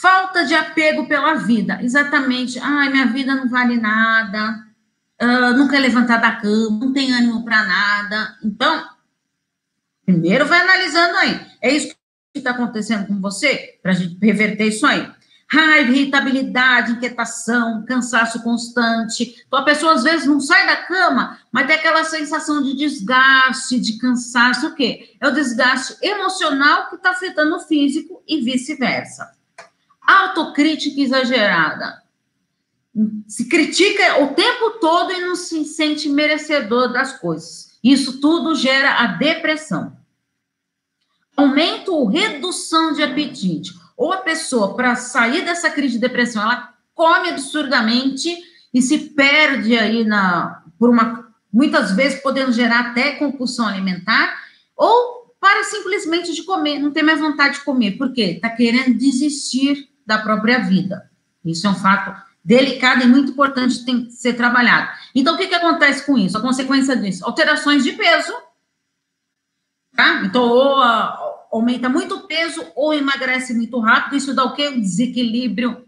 Falta 0.00 0.44
de 0.44 0.54
apego 0.54 1.06
pela 1.06 1.34
vida, 1.34 1.78
exatamente. 1.82 2.58
Ai, 2.58 2.90
minha 2.90 3.06
vida 3.06 3.34
não 3.34 3.48
vale 3.48 3.76
nada, 3.76 4.64
uh, 5.22 5.56
não 5.56 5.68
quer 5.68 5.80
levantar 5.80 6.16
da 6.16 6.32
cama, 6.32 6.78
não 6.80 6.92
tem 6.92 7.12
ânimo 7.12 7.44
para 7.44 7.64
nada. 7.64 8.36
Então, 8.42 8.94
Primeiro 10.04 10.46
vai 10.46 10.60
analisando 10.60 11.16
aí. 11.16 11.40
É 11.62 11.74
isso 11.74 11.88
que 12.32 12.38
está 12.38 12.50
acontecendo 12.50 13.06
com 13.06 13.20
você? 13.20 13.78
Para 13.82 13.92
a 13.92 13.94
gente 13.94 14.18
reverter 14.24 14.66
isso 14.66 14.86
aí. 14.86 15.10
Raiva, 15.54 15.92
irritabilidade, 15.92 16.92
inquietação, 16.92 17.84
cansaço 17.86 18.42
constante. 18.42 19.44
Então, 19.46 19.60
a 19.60 19.64
pessoa 19.64 19.92
às 19.92 20.02
vezes 20.02 20.26
não 20.26 20.40
sai 20.40 20.66
da 20.66 20.76
cama, 20.76 21.38
mas 21.52 21.68
tem 21.68 21.76
aquela 21.76 22.02
sensação 22.02 22.60
de 22.60 22.74
desgaste, 22.74 23.78
de 23.78 23.96
cansaço. 23.98 24.66
O 24.66 24.74
quê? 24.74 25.14
É 25.20 25.28
o 25.28 25.32
desgaste 25.32 25.96
emocional 26.02 26.88
que 26.88 26.96
está 26.96 27.10
afetando 27.10 27.54
o 27.54 27.60
físico 27.60 28.20
e 28.26 28.40
vice-versa. 28.40 29.30
Autocrítica 30.04 31.00
exagerada. 31.00 32.02
Se 33.28 33.48
critica 33.48 34.22
o 34.24 34.34
tempo 34.34 34.78
todo 34.80 35.12
e 35.12 35.20
não 35.20 35.36
se 35.36 35.64
sente 35.64 36.08
merecedor 36.08 36.92
das 36.92 37.18
coisas. 37.18 37.78
Isso 37.82 38.20
tudo 38.20 38.56
gera 38.56 39.04
a 39.04 39.06
depressão. 39.06 39.96
Aumento 41.36 41.94
ou 41.94 42.06
redução 42.06 42.92
de 42.92 43.02
apetite. 43.02 43.83
Ou 43.96 44.12
a 44.12 44.18
pessoa, 44.18 44.74
para 44.74 44.96
sair 44.96 45.44
dessa 45.44 45.70
crise 45.70 45.94
de 45.94 46.00
depressão, 46.00 46.42
ela 46.42 46.74
come 46.94 47.28
absurdamente 47.30 48.36
e 48.72 48.82
se 48.82 49.10
perde 49.10 49.78
aí 49.78 50.04
na, 50.04 50.62
por 50.78 50.90
uma, 50.90 51.32
muitas 51.52 51.92
vezes 51.92 52.20
podendo 52.20 52.52
gerar 52.52 52.90
até 52.90 53.12
compulsão 53.12 53.66
alimentar, 53.66 54.36
ou 54.76 55.34
para 55.40 55.62
simplesmente 55.64 56.32
de 56.32 56.42
comer, 56.42 56.78
não 56.78 56.90
tem 56.90 57.02
mais 57.02 57.20
vontade 57.20 57.58
de 57.58 57.64
comer, 57.64 57.92
porque 57.98 58.22
está 58.22 58.48
querendo 58.50 58.96
desistir 58.96 59.88
da 60.06 60.18
própria 60.18 60.58
vida. 60.58 61.10
Isso 61.44 61.66
é 61.66 61.70
um 61.70 61.74
fato 61.74 62.14
delicado 62.44 63.02
e 63.02 63.06
muito 63.06 63.32
importante 63.32 63.84
tem 63.84 64.06
que 64.06 64.12
ser 64.12 64.34
trabalhado. 64.34 64.90
Então, 65.14 65.34
o 65.34 65.38
que, 65.38 65.46
que 65.46 65.54
acontece 65.54 66.04
com 66.04 66.18
isso? 66.18 66.36
A 66.36 66.40
consequência 66.40 66.96
disso? 66.96 67.24
Alterações 67.24 67.84
de 67.84 67.92
peso, 67.92 68.32
tá? 69.94 70.22
Então, 70.24 70.42
ou 70.42 70.76
a, 70.76 71.33
aumenta 71.56 71.88
muito 71.88 72.26
peso 72.26 72.64
ou 72.74 72.92
emagrece 72.92 73.54
muito 73.54 73.78
rápido. 73.78 74.16
Isso 74.16 74.34
dá 74.34 74.44
o 74.44 74.54
quê? 74.54 74.68
Um 74.68 74.80
desequilíbrio 74.80 75.84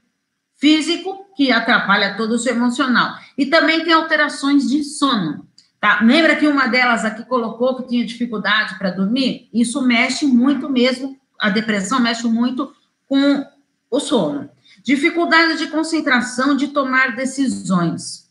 físico 0.56 1.26
que 1.36 1.52
atrapalha 1.52 2.16
todo 2.16 2.32
o 2.32 2.38
seu 2.38 2.54
emocional. 2.54 3.16
E 3.36 3.46
também 3.46 3.84
tem 3.84 3.92
alterações 3.92 4.68
de 4.68 4.82
sono. 4.84 5.46
Tá? 5.80 6.00
Lembra 6.02 6.36
que 6.36 6.46
uma 6.46 6.66
delas 6.66 7.04
aqui 7.04 7.24
colocou 7.24 7.76
que 7.76 7.88
tinha 7.88 8.06
dificuldade 8.06 8.78
para 8.78 8.90
dormir? 8.90 9.48
Isso 9.52 9.82
mexe 9.82 10.24
muito 10.26 10.68
mesmo, 10.70 11.18
a 11.38 11.50
depressão 11.50 12.00
mexe 12.00 12.26
muito 12.26 12.72
com 13.06 13.44
o 13.90 14.00
sono 14.00 14.48
dificuldade 14.86 15.58
de 15.58 15.66
concentração, 15.66 16.56
de 16.56 16.68
tomar 16.68 17.16
decisões, 17.16 18.30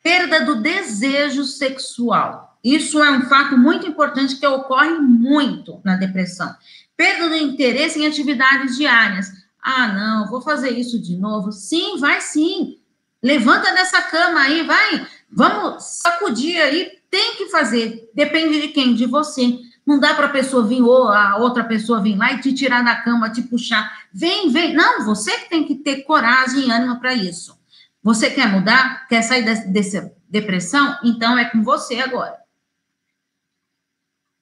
perda 0.00 0.44
do 0.44 0.62
desejo 0.62 1.42
sexual. 1.42 2.45
Isso 2.66 3.00
é 3.00 3.12
um 3.12 3.28
fato 3.28 3.56
muito 3.56 3.86
importante 3.86 4.34
que 4.34 4.44
ocorre 4.44 4.98
muito 4.98 5.80
na 5.84 5.94
depressão. 5.94 6.52
Perda 6.96 7.28
do 7.28 7.36
interesse 7.36 7.96
em 7.96 8.08
atividades 8.08 8.76
diárias. 8.76 9.30
Ah, 9.62 9.86
não, 9.86 10.28
vou 10.28 10.42
fazer 10.42 10.70
isso 10.70 11.00
de 11.00 11.16
novo. 11.16 11.52
Sim, 11.52 11.96
vai 12.00 12.20
sim. 12.20 12.78
Levanta 13.22 13.72
dessa 13.72 14.02
cama 14.02 14.40
aí, 14.40 14.64
vai. 14.64 15.06
Vamos 15.30 15.84
sacudir 16.02 16.60
aí. 16.60 16.90
Tem 17.08 17.36
que 17.36 17.48
fazer. 17.50 18.10
Depende 18.12 18.60
de 18.60 18.68
quem? 18.68 18.96
De 18.96 19.06
você. 19.06 19.60
Não 19.86 20.00
dá 20.00 20.14
para 20.14 20.26
a 20.26 20.30
pessoa 20.30 20.66
vir 20.66 20.82
ou 20.82 21.06
a 21.06 21.36
outra 21.36 21.62
pessoa 21.62 22.02
vir 22.02 22.16
lá 22.16 22.32
e 22.32 22.40
te 22.40 22.52
tirar 22.52 22.82
da 22.82 22.96
cama, 22.96 23.30
te 23.30 23.42
puxar. 23.42 24.08
Vem, 24.12 24.50
vem. 24.50 24.74
Não, 24.74 25.04
você 25.04 25.30
que 25.38 25.48
tem 25.48 25.62
que 25.62 25.76
ter 25.76 26.02
coragem 26.02 26.66
e 26.66 26.70
ânimo 26.72 26.98
para 26.98 27.14
isso. 27.14 27.56
Você 28.02 28.28
quer 28.28 28.48
mudar? 28.48 29.06
Quer 29.06 29.22
sair 29.22 29.44
dessa 29.44 30.12
depressão? 30.28 30.98
Então 31.04 31.38
é 31.38 31.44
com 31.44 31.62
você 31.62 32.00
agora. 32.00 32.44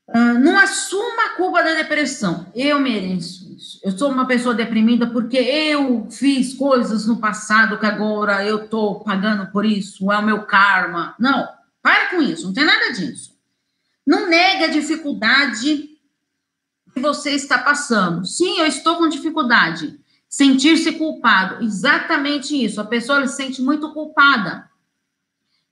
Uh, 0.07 0.39
não 0.39 0.59
assuma 0.59 1.27
a 1.27 1.37
culpa 1.37 1.63
da 1.63 1.75
depressão. 1.75 2.47
Eu 2.55 2.79
mereço 2.79 3.55
isso. 3.55 3.81
Eu 3.83 3.97
sou 3.97 4.11
uma 4.11 4.27
pessoa 4.27 4.55
deprimida 4.55 5.07
porque 5.07 5.39
eu 5.39 6.07
fiz 6.11 6.53
coisas 6.53 7.07
no 7.07 7.17
passado 7.17 7.79
que 7.79 7.87
agora 7.87 8.45
eu 8.45 8.65
estou 8.65 9.01
pagando 9.01 9.51
por 9.51 9.65
isso. 9.65 10.13
É 10.13 10.19
o 10.19 10.25
meu 10.25 10.43
karma. 10.43 11.15
Não, 11.19 11.49
para 11.83 12.11
com 12.11 12.21
isso. 12.21 12.47
Não 12.47 12.53
tem 12.53 12.65
nada 12.65 12.93
disso. 12.93 13.35
Não 14.07 14.29
nega 14.29 14.67
a 14.67 14.71
dificuldade 14.71 15.91
que 16.93 17.01
você 17.01 17.31
está 17.31 17.59
passando. 17.59 18.27
Sim, 18.27 18.59
eu 18.59 18.67
estou 18.67 18.97
com 18.97 19.09
dificuldade. 19.09 19.99
Sentir-se 20.29 20.93
culpado. 20.93 21.65
Exatamente 21.65 22.63
isso. 22.63 22.81
A 22.81 22.85
pessoa 22.85 23.27
se 23.27 23.37
sente 23.37 23.63
muito 23.63 23.93
culpada. 23.93 24.69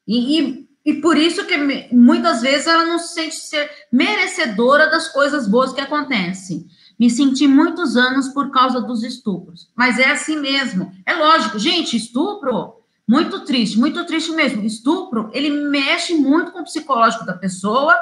E, 0.07 0.41
e, 0.41 0.69
e, 0.85 0.95
por 0.95 1.17
isso 1.17 1.45
que 1.47 1.57
muitas 1.93 2.43
vezes 2.43 2.67
ela 2.67 2.85
não 2.85 2.99
se 2.99 3.15
sente 3.15 3.37
ser 3.37 3.71
merecedora 3.91 4.91
das 4.91 5.09
coisas 5.09 5.47
boas 5.47 5.73
que 5.73 5.81
acontecem. 5.81 6.67
Me 6.99 7.09
senti 7.09 7.47
muitos 7.47 7.97
anos 7.97 8.29
por 8.29 8.51
causa 8.51 8.81
dos 8.81 9.03
estupros. 9.03 9.69
Mas 9.77 9.99
é 9.99 10.11
assim 10.11 10.39
mesmo. 10.41 10.93
É 11.07 11.15
lógico, 11.15 11.59
gente, 11.59 11.97
estupro 11.97 12.81
Muito 13.09 13.41
triste, 13.41 13.79
muito 13.79 14.05
triste 14.07 14.33
mesmo. 14.33 14.65
Estupro, 14.65 15.31
ele 15.33 15.51
mexe 15.51 16.15
muito 16.15 16.53
com 16.53 16.61
o 16.61 16.65
psicológico 16.65 17.27
da 17.27 17.35
pessoa 17.35 17.97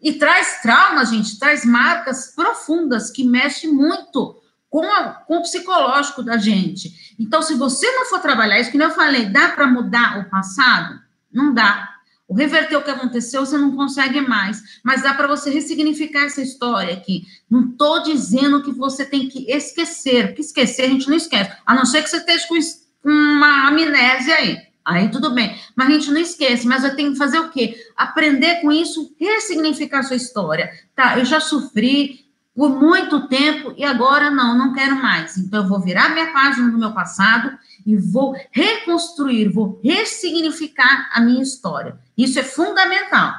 e 0.00 0.12
traz 0.12 0.60
traumas, 0.60 1.10
gente, 1.10 1.38
traz 1.38 1.64
marcas 1.64 2.34
profundas 2.34 3.10
que 3.10 3.24
mexe 3.24 3.66
muito 3.66 4.36
com, 4.68 4.84
a, 4.84 5.14
com 5.26 5.38
o 5.38 5.42
psicológico 5.42 6.22
da 6.22 6.36
gente. 6.36 7.14
Então, 7.18 7.40
se 7.40 7.54
você 7.54 7.90
não 7.92 8.06
for 8.06 8.20
trabalhar 8.20 8.58
isso, 8.58 8.70
que 8.70 8.76
eu 8.76 8.90
falei, 8.90 9.26
dá 9.26 9.50
para 9.50 9.66
mudar 9.66 10.18
o 10.18 10.28
passado? 10.28 11.00
Não 11.32 11.54
dá. 11.54 11.93
O 12.26 12.34
reverter 12.34 12.76
o 12.76 12.82
que 12.82 12.90
aconteceu, 12.90 13.44
você 13.44 13.58
não 13.58 13.76
consegue 13.76 14.20
mais. 14.20 14.62
Mas 14.82 15.02
dá 15.02 15.12
para 15.12 15.28
você 15.28 15.50
ressignificar 15.50 16.24
essa 16.24 16.40
história 16.40 16.94
aqui. 16.94 17.24
Não 17.50 17.70
estou 17.70 18.02
dizendo 18.02 18.62
que 18.62 18.72
você 18.72 19.04
tem 19.04 19.28
que 19.28 19.50
esquecer, 19.50 20.28
porque 20.28 20.40
esquecer 20.40 20.84
a 20.84 20.88
gente 20.88 21.08
não 21.08 21.16
esquece. 21.16 21.52
A 21.66 21.74
não 21.74 21.84
ser 21.84 22.02
que 22.02 22.08
você 22.08 22.16
esteja 22.16 22.46
com 22.48 22.58
uma 23.04 23.68
amnésia 23.68 24.36
aí. 24.36 24.58
Aí 24.84 25.10
tudo 25.10 25.30
bem. 25.30 25.58
Mas 25.76 25.88
a 25.88 25.90
gente 25.90 26.10
não 26.10 26.20
esquece, 26.20 26.66
mas 26.66 26.84
eu 26.84 26.94
tenho 26.94 27.12
que 27.12 27.18
fazer 27.18 27.38
o 27.38 27.50
quê? 27.50 27.74
Aprender 27.96 28.60
com 28.60 28.70
isso, 28.70 29.14
ressignificar 29.18 30.00
a 30.00 30.02
sua 30.02 30.16
história. 30.16 30.70
Tá, 30.94 31.18
eu 31.18 31.24
já 31.24 31.40
sofri 31.40 32.23
por 32.54 32.70
muito 32.70 33.26
tempo 33.26 33.74
e 33.76 33.84
agora 33.84 34.30
não, 34.30 34.56
não 34.56 34.72
quero 34.72 34.96
mais. 34.96 35.36
Então 35.36 35.62
eu 35.62 35.68
vou 35.68 35.80
virar 35.80 36.10
minha 36.10 36.32
página 36.32 36.70
do 36.70 36.78
meu 36.78 36.92
passado 36.92 37.58
e 37.84 37.96
vou 37.96 38.34
reconstruir, 38.52 39.48
vou 39.48 39.80
ressignificar 39.82 41.10
a 41.12 41.20
minha 41.20 41.42
história. 41.42 41.98
Isso 42.16 42.38
é 42.38 42.44
fundamental. 42.44 43.34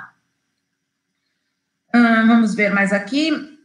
Hum, 1.93 2.27
vamos 2.27 2.53
ver 2.53 2.73
mais 2.73 2.91
aqui. 2.91 3.55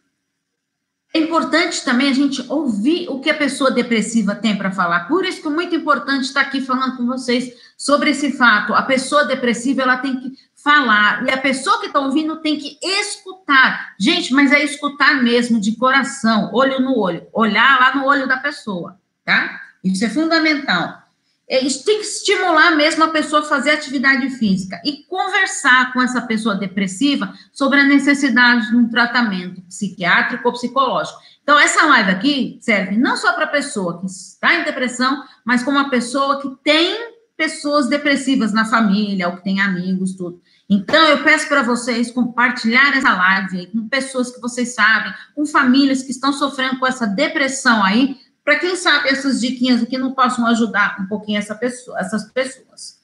É 1.13 1.19
importante 1.19 1.85
também 1.85 2.09
a 2.09 2.15
gente 2.15 2.45
ouvir 2.49 3.09
o 3.09 3.19
que 3.19 3.29
a 3.29 3.37
pessoa 3.37 3.73
depressiva 3.73 4.37
tem 4.37 4.57
para 4.57 4.71
falar. 4.71 5.09
Por 5.09 5.27
isso 5.27 5.43
que 5.43 5.49
é 5.49 5.51
muito 5.51 5.75
importante 5.75 6.23
estar 6.23 6.43
aqui 6.43 6.61
falando 6.61 6.97
com 6.97 7.05
vocês 7.05 7.53
sobre 7.77 8.11
esse 8.11 8.31
fato. 8.31 8.73
A 8.73 8.83
pessoa 8.83 9.25
depressiva 9.25 9.83
ela 9.83 9.97
tem 9.97 10.21
que 10.21 10.39
falar 10.63 11.27
e 11.27 11.31
a 11.31 11.39
pessoa 11.39 11.81
que 11.81 11.87
está 11.87 12.01
ouvindo 12.01 12.41
tem 12.41 12.59
que 12.59 12.79
escutar. 12.83 13.95
Gente, 13.99 14.33
mas 14.33 14.53
é 14.53 14.63
escutar 14.63 15.23
mesmo 15.23 15.61
de 15.61 15.77
coração, 15.77 16.51
olho 16.53 16.81
no 16.81 16.99
olho, 16.99 17.27
olhar 17.33 17.81
lá 17.81 17.97
no 17.97 18.07
olho 18.07 18.29
da 18.29 18.37
pessoa, 18.37 18.99
tá? 19.25 19.61
Isso 19.83 20.05
é 20.05 20.09
fundamental. 20.09 21.01
É, 21.49 21.65
isso 21.65 21.85
tem 21.85 21.99
que 21.99 22.05
estimular 22.05 22.77
mesmo 22.77 23.03
a 23.03 23.09
pessoa 23.09 23.43
a 23.43 23.45
fazer 23.45 23.71
atividade 23.71 24.31
física 24.31 24.81
e 24.85 25.05
conversar 25.09 25.93
com 25.93 26.01
essa 26.01 26.23
pessoa 26.23 26.55
depressiva 26.55 27.35
sobre 27.53 27.81
a 27.81 27.85
necessidade 27.85 28.69
de 28.69 28.77
um 28.77 28.89
tratamento 28.89 29.61
psiquiátrico 29.63 30.47
ou 30.47 30.55
psicológico. 30.55 31.19
Então, 31.43 31.59
essa 31.59 31.85
live 31.87 32.11
aqui 32.13 32.59
serve 32.61 32.97
não 32.97 33.17
só 33.17 33.33
para 33.33 33.47
a 33.47 33.49
pessoa 33.49 33.99
que 33.99 34.07
está 34.07 34.55
em 34.55 34.65
depressão, 34.65 35.25
mas 35.45 35.65
como 35.65 35.77
uma 35.77 35.91
pessoa 35.91 36.41
que 36.41 36.49
tem 36.63 36.97
pessoas 37.37 37.89
depressivas 37.89 38.53
na 38.53 38.67
família, 38.67 39.27
ou 39.27 39.37
que 39.37 39.43
tem 39.43 39.61
amigos, 39.61 40.15
tudo. 40.15 40.41
Então, 40.73 41.05
eu 41.09 41.25
peço 41.25 41.49
para 41.49 41.65
vocês 41.65 42.13
compartilhar 42.13 42.97
essa 42.97 43.13
live 43.13 43.67
com 43.67 43.89
pessoas 43.89 44.31
que 44.31 44.41
vocês 44.41 44.73
sabem, 44.73 45.13
com 45.35 45.45
famílias 45.45 46.05
que 46.05 46.13
estão 46.13 46.33
sofrendo 46.33 46.79
com 46.79 46.87
essa 46.87 47.09
depressão 47.09 47.83
aí, 47.83 48.17
para 48.45 48.57
quem 48.57 48.77
sabe 48.77 49.09
essas 49.09 49.41
diquinhas 49.41 49.83
aqui 49.83 49.99
não 49.99 50.13
possam 50.13 50.47
ajudar 50.47 50.97
um 51.01 51.07
pouquinho 51.07 51.39
essa 51.39 51.57
pessoa, 51.57 51.99
essas 51.99 52.31
pessoas. 52.31 53.01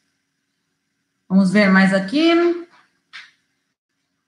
Vamos 1.28 1.50
ver 1.50 1.68
mais 1.68 1.92
aqui. 1.92 2.30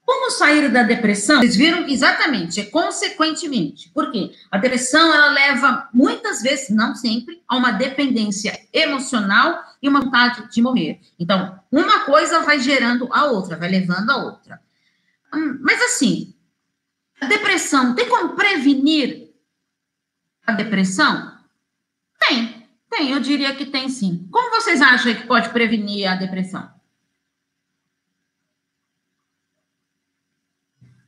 Como 0.05 0.31
sair 0.33 0.69
da 0.73 0.83
depressão? 0.83 1.39
Vocês 1.39 1.55
viram 1.55 1.87
exatamente, 1.87 2.61
é 2.61 2.65
consequentemente. 2.65 3.89
Por 3.91 4.11
quê? 4.11 4.33
A 4.51 4.59
depressão, 4.59 5.15
ela 5.15 5.29
leva, 5.29 5.89
muitas 5.93 6.43
vezes, 6.43 6.71
não 6.71 6.97
sempre, 6.97 7.41
a 7.47 7.57
uma 7.57 7.71
dependência 7.71 8.59
emocional 8.73 9.63
e 9.83 9.89
uma 9.89 10.01
vontade 10.01 10.51
de 10.51 10.63
morrer. 10.63 11.01
Então, 11.19 11.59
uma 11.71 12.05
coisa 12.05 12.41
vai 12.41 12.59
gerando 12.59 13.09
a 13.13 13.27
outra, 13.27 13.57
vai 13.57 13.69
levando 13.69 14.11
a 14.11 14.17
outra. 14.17 14.61
Hum, 15.33 15.59
mas, 15.63 15.81
assim, 15.83 16.35
a 17.21 17.27
depressão, 17.27 17.95
tem 17.95 18.09
como 18.09 18.35
prevenir 18.35 19.31
a 20.47 20.53
depressão? 20.53 21.37
Tem, 22.19 22.67
tem, 22.91 23.13
eu 23.13 23.21
diria 23.21 23.55
que 23.55 23.67
tem 23.67 23.89
sim. 23.89 24.29
Como 24.31 24.51
vocês 24.51 24.81
acham 24.81 25.15
que 25.15 25.27
pode 25.27 25.51
prevenir 25.51 26.11
a 26.11 26.17
depressão? 26.17 26.69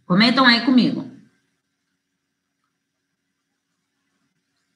Comentam 0.06 0.44
aí 0.44 0.64
comigo. 0.64 1.08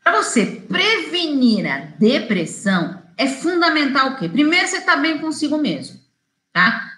Para 0.03 0.23
você 0.23 0.47
prevenir 0.47 1.67
a 1.67 1.79
depressão, 1.79 3.03
é 3.17 3.29
fundamental 3.29 4.11
o 4.11 4.17
quê? 4.17 4.29
Primeiro, 4.29 4.67
você 4.67 4.79
está 4.79 4.97
bem 4.97 5.19
consigo 5.19 5.59
mesmo, 5.59 6.01
tá? 6.53 6.91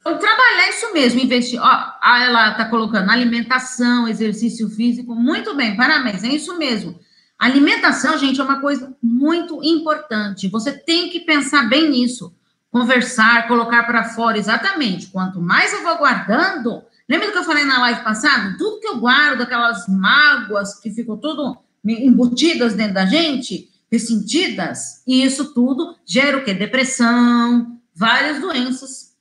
Então, 0.00 0.18
trabalhar 0.18 0.68
isso 0.68 0.92
mesmo, 0.92 1.20
investir. 1.20 1.60
Ó, 1.62 1.92
ela 2.04 2.50
está 2.50 2.64
colocando 2.64 3.10
alimentação, 3.10 4.08
exercício 4.08 4.68
físico. 4.68 5.14
Muito 5.14 5.54
bem, 5.54 5.76
parabéns, 5.76 6.24
é 6.24 6.28
isso 6.28 6.58
mesmo. 6.58 6.98
Alimentação, 7.38 8.18
gente, 8.18 8.40
é 8.40 8.44
uma 8.44 8.60
coisa 8.60 8.94
muito 9.02 9.62
importante. 9.62 10.48
Você 10.48 10.72
tem 10.72 11.08
que 11.08 11.20
pensar 11.20 11.68
bem 11.68 11.90
nisso. 11.90 12.34
Conversar, 12.70 13.46
colocar 13.48 13.84
para 13.84 14.04
fora, 14.04 14.38
exatamente. 14.38 15.08
Quanto 15.08 15.40
mais 15.40 15.72
eu 15.72 15.82
vou 15.82 15.98
guardando. 15.98 16.82
Lembra 17.08 17.26
do 17.26 17.32
que 17.32 17.38
eu 17.38 17.44
falei 17.44 17.64
na 17.64 17.80
live 17.80 18.02
passada? 18.02 18.56
Tudo 18.58 18.80
que 18.80 18.88
eu 18.88 18.98
guardo, 18.98 19.42
aquelas 19.42 19.86
mágoas 19.88 20.80
que 20.80 20.90
ficam 20.90 21.16
tudo 21.16 21.58
embutidas 21.84 22.74
dentro 22.74 22.94
da 22.94 23.06
gente, 23.06 23.68
ressentidas, 23.92 25.02
e 25.06 25.22
isso 25.22 25.52
tudo 25.52 25.94
gera 26.06 26.38
o 26.38 26.44
quê? 26.44 26.54
Depressão, 26.54 27.78
várias 27.94 28.40
doenças 28.40 29.14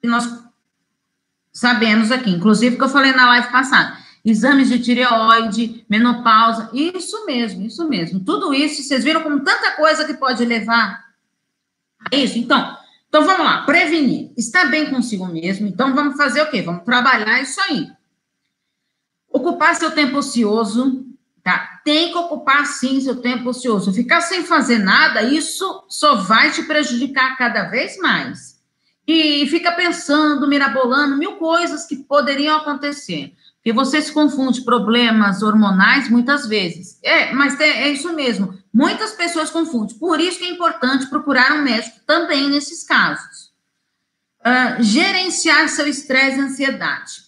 que 0.00 0.06
nós 0.06 0.24
sabemos 1.52 2.12
aqui, 2.12 2.30
inclusive 2.30 2.76
que 2.76 2.82
eu 2.84 2.88
falei 2.88 3.10
na 3.12 3.26
live 3.26 3.50
passada. 3.50 3.98
Exames 4.24 4.68
de 4.68 4.78
tireoide, 4.78 5.84
menopausa, 5.90 6.70
isso 6.72 7.26
mesmo, 7.26 7.66
isso 7.66 7.86
mesmo. 7.88 8.20
Tudo 8.20 8.54
isso, 8.54 8.82
vocês 8.84 9.02
viram 9.02 9.22
como 9.22 9.40
tanta 9.40 9.72
coisa 9.72 10.04
que 10.04 10.14
pode 10.14 10.44
levar 10.44 11.04
a 12.10 12.16
isso? 12.16 12.38
Então, 12.38 12.78
então 13.08 13.24
vamos 13.24 13.44
lá, 13.44 13.62
prevenir. 13.62 14.30
Está 14.36 14.66
bem 14.66 14.88
consigo 14.90 15.26
mesmo, 15.26 15.66
então 15.66 15.92
vamos 15.92 16.16
fazer 16.16 16.40
o 16.40 16.50
quê? 16.50 16.62
Vamos 16.62 16.84
trabalhar 16.84 17.42
isso 17.42 17.60
aí. 17.60 17.90
Ocupar 19.28 19.74
seu 19.74 19.90
tempo 19.90 20.18
ocioso, 20.18 21.04
tá? 21.44 21.80
Tem 21.84 22.10
que 22.10 22.18
ocupar 22.18 22.66
sim 22.66 23.00
seu 23.00 23.20
tempo 23.20 23.50
ocioso. 23.50 23.92
Ficar 23.92 24.22
sem 24.22 24.42
fazer 24.42 24.78
nada, 24.78 25.22
isso 25.22 25.84
só 25.88 26.16
vai 26.16 26.50
te 26.50 26.62
prejudicar 26.62 27.36
cada 27.36 27.64
vez 27.64 27.98
mais 27.98 28.54
e 29.06 29.46
fica 29.48 29.70
pensando, 29.72 30.48
mirabolando 30.48 31.16
mil 31.18 31.36
coisas 31.36 31.86
que 31.86 31.96
poderiam 31.96 32.56
acontecer. 32.56 33.34
Porque 33.56 33.72
você 33.72 34.00
se 34.00 34.12
confunde 34.12 34.62
problemas 34.62 35.42
hormonais 35.42 36.08
muitas 36.08 36.46
vezes. 36.46 36.98
É, 37.02 37.32
mas 37.32 37.58
é, 37.60 37.84
é 37.84 37.88
isso 37.90 38.12
mesmo. 38.14 38.58
Muitas 38.72 39.12
pessoas 39.12 39.50
confundem. 39.50 39.96
Por 39.98 40.20
isso 40.20 40.38
que 40.38 40.44
é 40.44 40.50
importante 40.50 41.06
procurar 41.06 41.52
um 41.52 41.62
médico 41.62 42.00
também 42.06 42.48
nesses 42.48 42.84
casos. 42.84 43.52
Uh, 44.40 44.82
gerenciar 44.82 45.68
seu 45.68 45.86
estresse 45.86 46.38
e 46.38 46.42
ansiedade. 46.42 47.24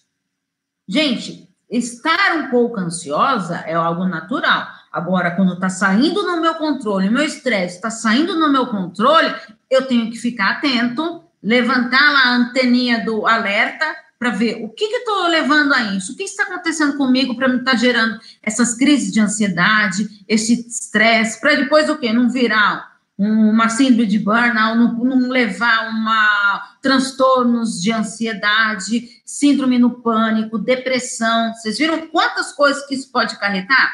Gente, 0.86 1.45
estar 1.70 2.36
um 2.36 2.48
pouco 2.48 2.78
ansiosa 2.78 3.56
é 3.66 3.74
algo 3.74 4.04
natural. 4.06 4.68
Agora, 4.92 5.32
quando 5.32 5.54
está 5.54 5.68
saindo 5.68 6.22
no 6.22 6.40
meu 6.40 6.54
controle, 6.54 7.10
meu 7.10 7.24
estresse 7.24 7.76
está 7.76 7.90
saindo 7.90 8.38
no 8.38 8.50
meu 8.50 8.66
controle, 8.66 9.34
eu 9.70 9.86
tenho 9.86 10.10
que 10.10 10.16
ficar 10.16 10.52
atento 10.52 11.22
levantar 11.42 11.98
a 11.98 12.34
anteninha 12.34 13.04
do 13.04 13.26
alerta 13.26 13.84
para 14.18 14.30
ver 14.30 14.64
o 14.64 14.70
que 14.70 14.84
estou 14.84 15.26
levando 15.28 15.74
a 15.74 15.94
isso, 15.94 16.12
o 16.12 16.16
que 16.16 16.22
está 16.22 16.44
acontecendo 16.44 16.96
comigo 16.96 17.36
para 17.36 17.48
me 17.48 17.58
estar 17.58 17.72
tá 17.72 17.76
gerando 17.76 18.18
essas 18.42 18.74
crises 18.74 19.12
de 19.12 19.20
ansiedade, 19.20 20.24
esse 20.26 20.66
estresse, 20.66 21.40
para 21.40 21.54
depois 21.54 21.90
o 21.90 21.96
quê? 21.96 22.12
Não 22.12 22.30
virar 22.30 22.96
uma 23.18 23.68
síndrome 23.68 24.06
de 24.06 24.18
burnout, 24.18 24.76
não, 24.76 24.92
não 24.92 25.28
levar 25.28 25.88
uma 25.88 26.76
transtornos 26.82 27.80
de 27.80 27.90
ansiedade, 27.90 29.15
síndrome 29.26 29.78
no 29.78 30.00
pânico, 30.00 30.56
depressão. 30.56 31.52
Vocês 31.52 31.76
viram 31.76 32.06
quantas 32.06 32.52
coisas 32.52 32.86
que 32.86 32.94
isso 32.94 33.12
pode 33.12 33.34
acarretar? 33.34 33.92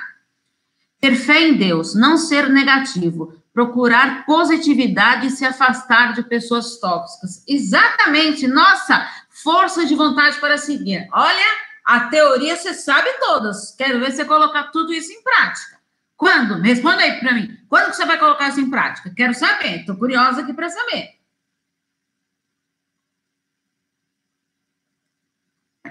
Ter 1.01 1.16
fé 1.16 1.40
em 1.40 1.57
Deus, 1.57 1.97
não 1.97 2.16
ser 2.16 2.49
negativo 2.49 3.42
procurar 3.53 4.25
positividade 4.25 5.27
e 5.27 5.31
se 5.31 5.45
afastar 5.45 6.14
de 6.14 6.23
pessoas 6.23 6.79
tóxicas. 6.79 7.45
Exatamente, 7.47 8.47
nossa, 8.49 9.07
força 9.29 9.85
de 9.85 9.95
vontade 9.95 10.40
para 10.40 10.57
seguir. 10.57 11.07
Olha, 11.12 11.45
a 11.85 12.01
teoria 12.09 12.57
você 12.57 12.73
sabe 12.73 13.11
todas. 13.21 13.75
Quero 13.77 14.01
ver 14.01 14.12
você 14.12 14.25
colocar 14.25 14.64
tudo 14.64 14.92
isso 14.92 15.12
em 15.12 15.23
prática. 15.23 15.81
Quando? 16.16 16.61
Responda 16.61 17.03
aí 17.03 17.18
para 17.18 17.35
mim. 17.35 17.59
Quando 17.68 17.92
você 17.92 18.07
vai 18.07 18.18
colocar 18.18 18.49
isso 18.49 18.61
em 18.61 18.71
prática? 18.71 19.12
Quero 19.14 19.35
saber. 19.35 19.81
Estou 19.81 19.97
curiosa 19.97 20.42
aqui 20.42 20.53
para 20.53 20.71
saber. 20.71 21.21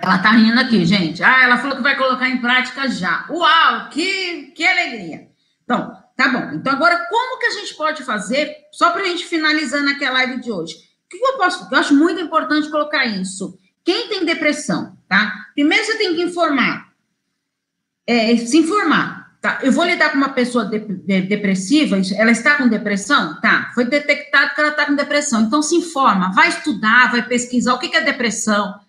Ela 0.02 0.18
tá 0.18 0.32
rindo 0.32 0.60
aqui, 0.60 0.86
gente. 0.86 1.24
Ah, 1.24 1.44
ela 1.44 1.58
falou 1.58 1.78
que 1.78 1.84
vai 1.84 1.96
colocar 1.96 2.28
em 2.28 2.42
prática 2.42 2.90
já. 2.90 3.26
Uau, 3.30 3.90
que, 3.90 4.52
que 4.56 4.66
alegria. 4.66 5.28
Então, 5.64 6.02
Tá 6.22 6.30
bom. 6.30 6.52
Então, 6.54 6.74
agora, 6.74 7.08
como 7.10 7.40
que 7.40 7.48
a 7.48 7.52
gente 7.52 7.74
pode 7.74 8.04
fazer, 8.04 8.56
só 8.72 8.92
para 8.92 9.02
a 9.02 9.06
gente 9.06 9.26
finalizar 9.26 9.82
naquela 9.82 10.14
live 10.14 10.40
de 10.40 10.52
hoje? 10.52 10.76
O 10.76 11.10
que 11.10 11.18
eu 11.18 11.36
posso. 11.36 11.68
Eu 11.72 11.80
acho 11.80 11.96
muito 11.96 12.22
importante 12.22 12.70
colocar 12.70 13.06
isso. 13.06 13.58
Quem 13.84 14.08
tem 14.08 14.24
depressão, 14.24 14.96
tá? 15.10 15.34
Primeiro 15.56 15.84
você 15.84 15.98
tem 15.98 16.16
que 16.16 16.22
informar. 16.22 16.92
É, 18.06 18.38
se 18.38 18.56
informar. 18.56 19.32
Tá? 19.42 19.58
Eu 19.64 19.72
vou 19.72 19.84
lidar 19.84 20.12
com 20.12 20.18
uma 20.18 20.30
pessoa 20.30 20.66
de, 20.66 20.78
de, 20.78 21.22
depressiva, 21.22 22.00
ela 22.16 22.30
está 22.30 22.54
com 22.56 22.68
depressão? 22.68 23.42
Tá, 23.42 23.72
foi 23.74 23.86
detectado 23.86 24.54
que 24.54 24.62
ela 24.62 24.70
está 24.70 24.86
com 24.86 24.94
depressão. 24.94 25.42
Então 25.42 25.64
se 25.64 25.76
informa, 25.76 26.32
vai 26.34 26.50
estudar, 26.50 27.10
vai 27.10 27.24
pesquisar 27.24 27.74
o 27.74 27.80
que, 27.80 27.90
que 27.90 27.98
é 27.98 28.02
depressão, 28.02 28.80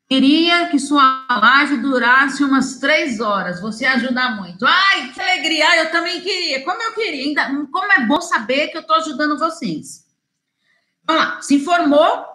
Queria 0.08 0.68
que 0.68 0.78
sua 0.78 1.26
live 1.30 1.78
durasse 1.78 2.44
umas 2.44 2.78
três 2.78 3.18
horas. 3.20 3.60
Você 3.60 3.86
ajuda 3.86 4.32
muito. 4.32 4.66
Ai, 4.66 5.10
que 5.12 5.20
alegria! 5.20 5.84
Eu 5.84 5.90
também 5.90 6.20
queria. 6.20 6.62
Como 6.64 6.82
eu 6.82 6.92
queria. 6.92 7.24
Ainda, 7.24 7.66
como 7.70 7.92
é 7.92 8.04
bom 8.06 8.20
saber 8.20 8.68
que 8.68 8.76
eu 8.76 8.82
estou 8.82 8.96
ajudando 8.96 9.38
vocês. 9.38 10.06
Vamos 11.04 11.24
lá. 11.24 11.40
Se 11.40 11.54
informou 11.54 12.26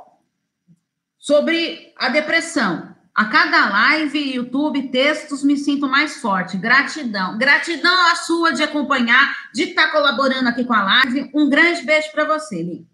sobre 1.18 1.94
a 1.98 2.10
depressão. 2.10 2.96
A 3.14 3.26
cada 3.26 3.70
live, 3.70 4.36
YouTube, 4.36 4.90
textos, 4.90 5.44
me 5.44 5.58
sinto 5.58 5.88
mais 5.88 6.18
forte. 6.18 6.56
Gratidão. 6.56 7.38
Gratidão 7.38 8.12
a 8.12 8.16
sua 8.16 8.54
de 8.54 8.62
acompanhar, 8.62 9.36
de 9.54 9.64
estar 9.64 9.88
tá 9.88 9.92
colaborando 9.92 10.48
aqui 10.48 10.64
com 10.64 10.74
a 10.74 10.84
live. 10.84 11.32
Um 11.34 11.50
grande 11.50 11.82
beijo 11.82 12.12
para 12.12 12.26
você, 12.26 12.62
Li. 12.62 12.88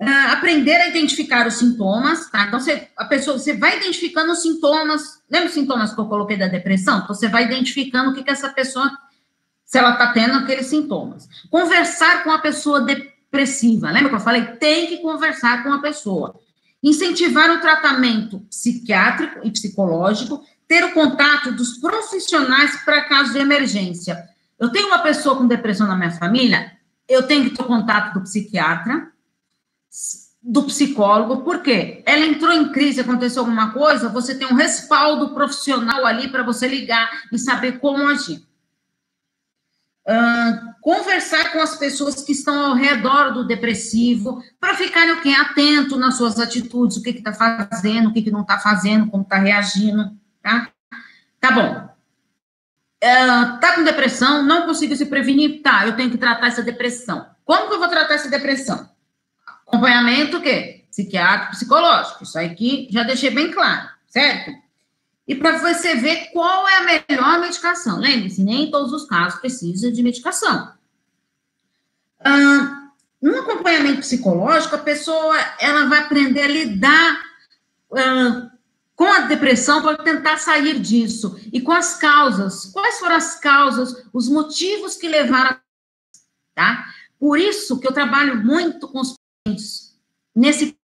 Uh, 0.00 0.32
aprender 0.32 0.74
a 0.74 0.88
identificar 0.88 1.46
os 1.46 1.54
sintomas, 1.54 2.28
tá? 2.28 2.46
Então, 2.46 2.58
você, 2.58 2.88
a 2.96 3.04
pessoa, 3.04 3.38
você 3.38 3.56
vai 3.56 3.76
identificando 3.76 4.32
os 4.32 4.42
sintomas. 4.42 5.22
Lembra 5.30 5.48
os 5.48 5.54
sintomas 5.54 5.94
que 5.94 6.00
eu 6.00 6.06
coloquei 6.06 6.36
da 6.36 6.48
depressão? 6.48 6.98
Então, 6.98 7.14
você 7.14 7.28
vai 7.28 7.44
identificando 7.44 8.10
o 8.10 8.14
que, 8.14 8.24
que 8.24 8.30
essa 8.30 8.48
pessoa, 8.48 8.90
se 9.64 9.78
ela 9.78 9.92
está 9.92 10.12
tendo 10.12 10.34
aqueles 10.34 10.66
sintomas. 10.66 11.28
Conversar 11.48 12.24
com 12.24 12.32
a 12.32 12.40
pessoa 12.40 12.80
depressiva. 12.80 13.90
Lembra 13.90 14.08
que 14.08 14.16
eu 14.16 14.20
falei? 14.20 14.44
Tem 14.56 14.88
que 14.88 14.98
conversar 14.98 15.62
com 15.62 15.72
a 15.72 15.80
pessoa. 15.80 16.40
Incentivar 16.82 17.50
o 17.50 17.60
tratamento 17.60 18.40
psiquiátrico 18.50 19.40
e 19.44 19.50
psicológico. 19.52 20.44
Ter 20.66 20.84
o 20.84 20.92
contato 20.92 21.52
dos 21.52 21.78
profissionais 21.78 22.76
para 22.84 23.04
casos 23.04 23.32
de 23.32 23.38
emergência. 23.38 24.28
Eu 24.58 24.70
tenho 24.70 24.88
uma 24.88 24.98
pessoa 24.98 25.36
com 25.36 25.46
depressão 25.46 25.86
na 25.86 25.96
minha 25.96 26.10
família, 26.10 26.72
eu 27.08 27.24
tenho 27.24 27.44
que 27.44 27.56
ter 27.56 27.62
o 27.62 27.66
contato 27.66 28.14
do 28.14 28.22
psiquiatra 28.22 29.12
do 30.42 30.64
psicólogo, 30.64 31.42
porque 31.42 32.02
ela 32.04 32.26
entrou 32.26 32.52
em 32.52 32.70
crise, 32.70 33.00
aconteceu 33.00 33.40
alguma 33.40 33.72
coisa, 33.72 34.10
você 34.10 34.34
tem 34.34 34.46
um 34.46 34.54
respaldo 34.54 35.32
profissional 35.32 36.04
ali 36.04 36.28
para 36.28 36.42
você 36.42 36.68
ligar 36.68 37.10
e 37.32 37.38
saber 37.38 37.78
como 37.78 38.06
agir. 38.06 38.46
Uh, 40.06 40.74
conversar 40.82 41.50
com 41.50 41.62
as 41.62 41.76
pessoas 41.76 42.22
que 42.22 42.32
estão 42.32 42.66
ao 42.66 42.74
redor 42.74 43.32
do 43.32 43.46
depressivo, 43.46 44.42
para 44.60 44.74
ficarem 44.74 45.14
o? 45.14 45.40
Atento 45.40 45.96
nas 45.96 46.18
suas 46.18 46.38
atitudes, 46.38 46.98
o 46.98 47.02
que 47.02 47.08
está 47.08 47.32
fazendo, 47.32 48.10
o 48.10 48.12
que, 48.12 48.20
que 48.20 48.30
não 48.30 48.42
está 48.42 48.58
fazendo, 48.58 49.10
como 49.10 49.22
está 49.22 49.38
reagindo, 49.38 50.14
tá? 50.42 50.68
Tá 51.40 51.52
bom. 51.52 51.88
Uh, 53.02 53.60
tá 53.60 53.74
com 53.74 53.82
depressão, 53.82 54.42
não 54.42 54.66
consigo 54.66 54.94
se 54.94 55.06
prevenir? 55.06 55.62
Tá, 55.62 55.86
eu 55.86 55.96
tenho 55.96 56.10
que 56.10 56.18
tratar 56.18 56.48
essa 56.48 56.62
depressão. 56.62 57.26
Como 57.46 57.68
que 57.68 57.74
eu 57.74 57.78
vou 57.78 57.88
tratar 57.88 58.14
essa 58.14 58.28
depressão? 58.28 58.93
Acompanhamento 59.74 60.36
o 60.36 60.40
quê? 60.40 60.84
Psiquiátrico, 60.88 61.52
psicológico. 61.52 62.22
Isso 62.22 62.38
aqui 62.38 62.88
já 62.90 63.02
deixei 63.02 63.30
bem 63.30 63.50
claro, 63.50 63.88
certo? 64.06 64.52
E 65.26 65.34
para 65.34 65.58
você 65.58 65.96
ver 65.96 66.30
qual 66.32 66.68
é 66.68 66.76
a 66.76 67.04
melhor 67.08 67.40
medicação. 67.40 67.98
Lembre-se, 67.98 68.42
nem 68.42 68.64
em 68.64 68.70
todos 68.70 68.92
os 68.92 69.04
casos 69.04 69.40
precisa 69.40 69.90
de 69.90 70.02
medicação. 70.02 70.72
Ah, 72.20 72.90
no 73.20 73.40
acompanhamento 73.40 74.00
psicológico, 74.00 74.76
a 74.76 74.78
pessoa 74.78 75.36
ela 75.58 75.86
vai 75.86 76.00
aprender 76.00 76.42
a 76.42 76.48
lidar 76.48 77.22
ah, 77.96 78.50
com 78.94 79.12
a 79.12 79.20
depressão 79.22 79.82
para 79.82 79.96
tentar 79.96 80.36
sair 80.36 80.78
disso. 80.78 81.36
E 81.52 81.60
com 81.60 81.72
as 81.72 81.96
causas. 81.96 82.66
Quais 82.66 83.00
foram 83.00 83.16
as 83.16 83.40
causas, 83.40 84.06
os 84.12 84.28
motivos 84.28 84.94
que 84.94 85.08
levaram 85.08 85.50
a. 85.50 85.60
Tá? 86.54 86.86
Por 87.18 87.40
isso 87.40 87.80
que 87.80 87.88
eu 87.88 87.92
trabalho 87.92 88.36
muito 88.44 88.86
com 88.86 89.00
os 89.00 89.16
nesse 90.34 90.76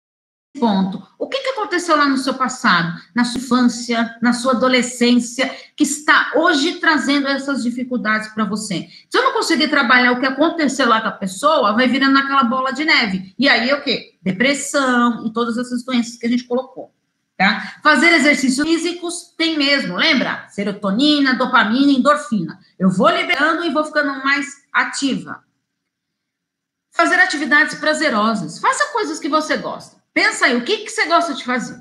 ponto. 0.59 1.03
O 1.19 1.29
que, 1.29 1.41
que 1.41 1.49
aconteceu 1.51 1.97
lá 1.97 2.07
no 2.07 2.19
seu 2.19 2.35
passado, 2.35 3.01
na 3.15 3.25
sua 3.25 3.41
infância, 3.41 4.19
na 4.21 4.35
sua 4.35 4.53
adolescência, 4.53 5.51
que 5.75 5.85
está 5.85 6.33
hoje 6.35 6.79
trazendo 6.79 7.27
essas 7.29 7.63
dificuldades 7.63 8.29
para 8.35 8.45
você? 8.45 8.87
Se 9.09 9.17
eu 9.17 9.23
não 9.23 9.33
conseguir 9.33 9.69
trabalhar 9.69 10.13
o 10.13 10.21
que 10.21 10.27
aconteceu 10.27 10.87
lá 10.89 11.01
com 11.01 11.09
a 11.09 11.13
pessoa, 11.13 11.73
vai 11.73 11.89
virando 11.89 12.19
aquela 12.19 12.45
bola 12.45 12.73
de 12.73 12.85
neve. 12.85 13.35
E 13.39 13.49
aí 13.49 13.73
o 13.73 13.83
quê? 13.83 14.15
Depressão 14.21 15.27
e 15.27 15.33
todas 15.33 15.57
essas 15.57 15.83
doenças 15.83 16.17
que 16.17 16.27
a 16.27 16.31
gente 16.31 16.45
colocou. 16.45 16.93
Tá? 17.39 17.79
Fazer 17.83 18.13
exercícios 18.13 18.69
físicos 18.69 19.33
tem 19.39 19.57
mesmo, 19.57 19.97
lembra? 19.97 20.47
Serotonina, 20.51 21.33
dopamina, 21.35 21.91
endorfina. 21.91 22.59
Eu 22.79 22.91
vou 22.91 23.09
liberando 23.09 23.65
e 23.65 23.71
vou 23.71 23.83
ficando 23.83 24.23
mais 24.23 24.47
ativa. 24.71 25.43
Fazer 27.01 27.19
atividades 27.19 27.77
prazerosas. 27.77 28.59
Faça 28.59 28.93
coisas 28.93 29.19
que 29.19 29.27
você 29.27 29.57
gosta. 29.57 29.97
Pensa 30.13 30.45
aí, 30.45 30.55
o 30.55 30.63
que, 30.63 30.85
que 30.85 30.91
você 30.91 31.07
gosta 31.07 31.33
de 31.33 31.43
fazer? 31.43 31.81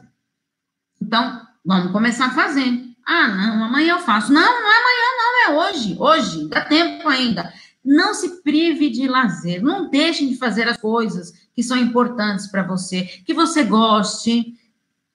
Então, 1.02 1.46
vamos 1.66 1.92
começar 1.92 2.34
fazer. 2.34 2.86
Ah, 3.06 3.28
não, 3.28 3.66
amanhã 3.66 3.96
eu 3.96 4.00
faço. 4.00 4.32
Não, 4.32 4.42
não 4.42 4.72
é 4.72 4.78
amanhã, 4.78 5.18
não, 5.18 5.44
é 5.44 5.68
hoje. 5.68 5.98
Hoje, 6.00 6.48
dá 6.48 6.64
tempo 6.64 7.10
ainda. 7.10 7.54
Não 7.84 8.14
se 8.14 8.42
prive 8.44 8.90
de 8.90 9.10
lazer. 9.10 9.62
Não 9.62 9.90
deixe 9.90 10.26
de 10.26 10.38
fazer 10.38 10.70
as 10.70 10.78
coisas 10.78 11.34
que 11.54 11.64
são 11.64 11.76
importantes 11.76 12.48
para 12.48 12.64
você, 12.64 13.04
que 13.26 13.34
você 13.34 13.66
goste, 13.66 14.54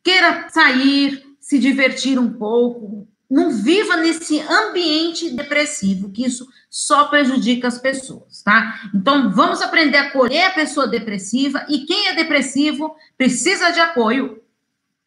queira 0.03 0.51
sair, 0.51 1.25
se 1.40 1.59
divertir 1.59 2.19
um 2.19 2.31
pouco, 2.31 3.09
não 3.35 3.51
viva 3.51 3.97
nesse 3.97 4.38
ambiente 4.38 5.31
depressivo, 5.31 6.12
que 6.12 6.25
isso 6.25 6.47
só 6.70 7.07
prejudica 7.07 7.66
as 7.66 7.79
pessoas, 7.79 8.44
tá? 8.44 8.88
Então, 8.94 9.29
vamos 9.33 9.61
aprender 9.61 9.97
a 9.97 10.03
acolher 10.03 10.44
a 10.44 10.51
pessoa 10.53 10.87
depressiva 10.87 11.66
e 11.68 11.81
quem 11.81 12.07
é 12.07 12.14
depressivo 12.14 12.94
precisa 13.18 13.73
de 13.73 13.81
apoio 13.81 14.40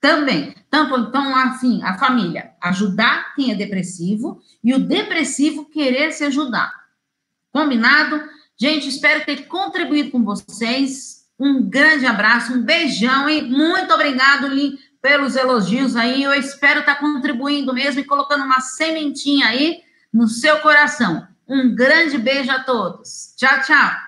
também. 0.02 0.54
Tanto, 0.70 0.98
então, 0.98 1.34
assim, 1.38 1.82
a 1.84 1.98
família 1.98 2.52
ajudar 2.62 3.34
quem 3.34 3.54
é 3.54 3.56
depressivo 3.56 4.42
e 4.62 4.74
o 4.74 4.80
depressivo 4.80 5.64
querer 5.64 6.12
se 6.12 6.26
ajudar. 6.26 6.74
Combinado? 7.54 8.22
Gente, 8.60 8.90
espero 8.90 9.24
ter 9.24 9.48
contribuído 9.48 10.12
com 10.12 10.22
vocês. 10.22 11.26
Um 11.40 11.64
grande 11.64 12.06
abraço, 12.06 12.52
um 12.52 12.62
beijão 12.62 13.30
e 13.30 13.42
muito 13.42 13.94
obrigado, 13.94 14.48
Lin 14.48 14.78
pelos 15.02 15.36
elogios 15.36 15.96
aí. 15.96 16.24
Eu 16.24 16.34
espero 16.34 16.82
estar 16.82 16.96
contribuindo 16.96 17.74
mesmo 17.74 18.02
e 18.02 18.06
colocando 18.06 18.44
uma 18.44 18.60
sementinha 18.60 19.48
aí 19.48 19.82
no 20.14 20.28
seu 20.28 20.60
coração. 20.60 21.28
Um 21.48 21.74
grande 21.76 22.18
beijo 22.18 22.52
a 22.52 22.64
todos. 22.64 23.34
Tchau, 23.38 23.62
tchau. 23.62 24.07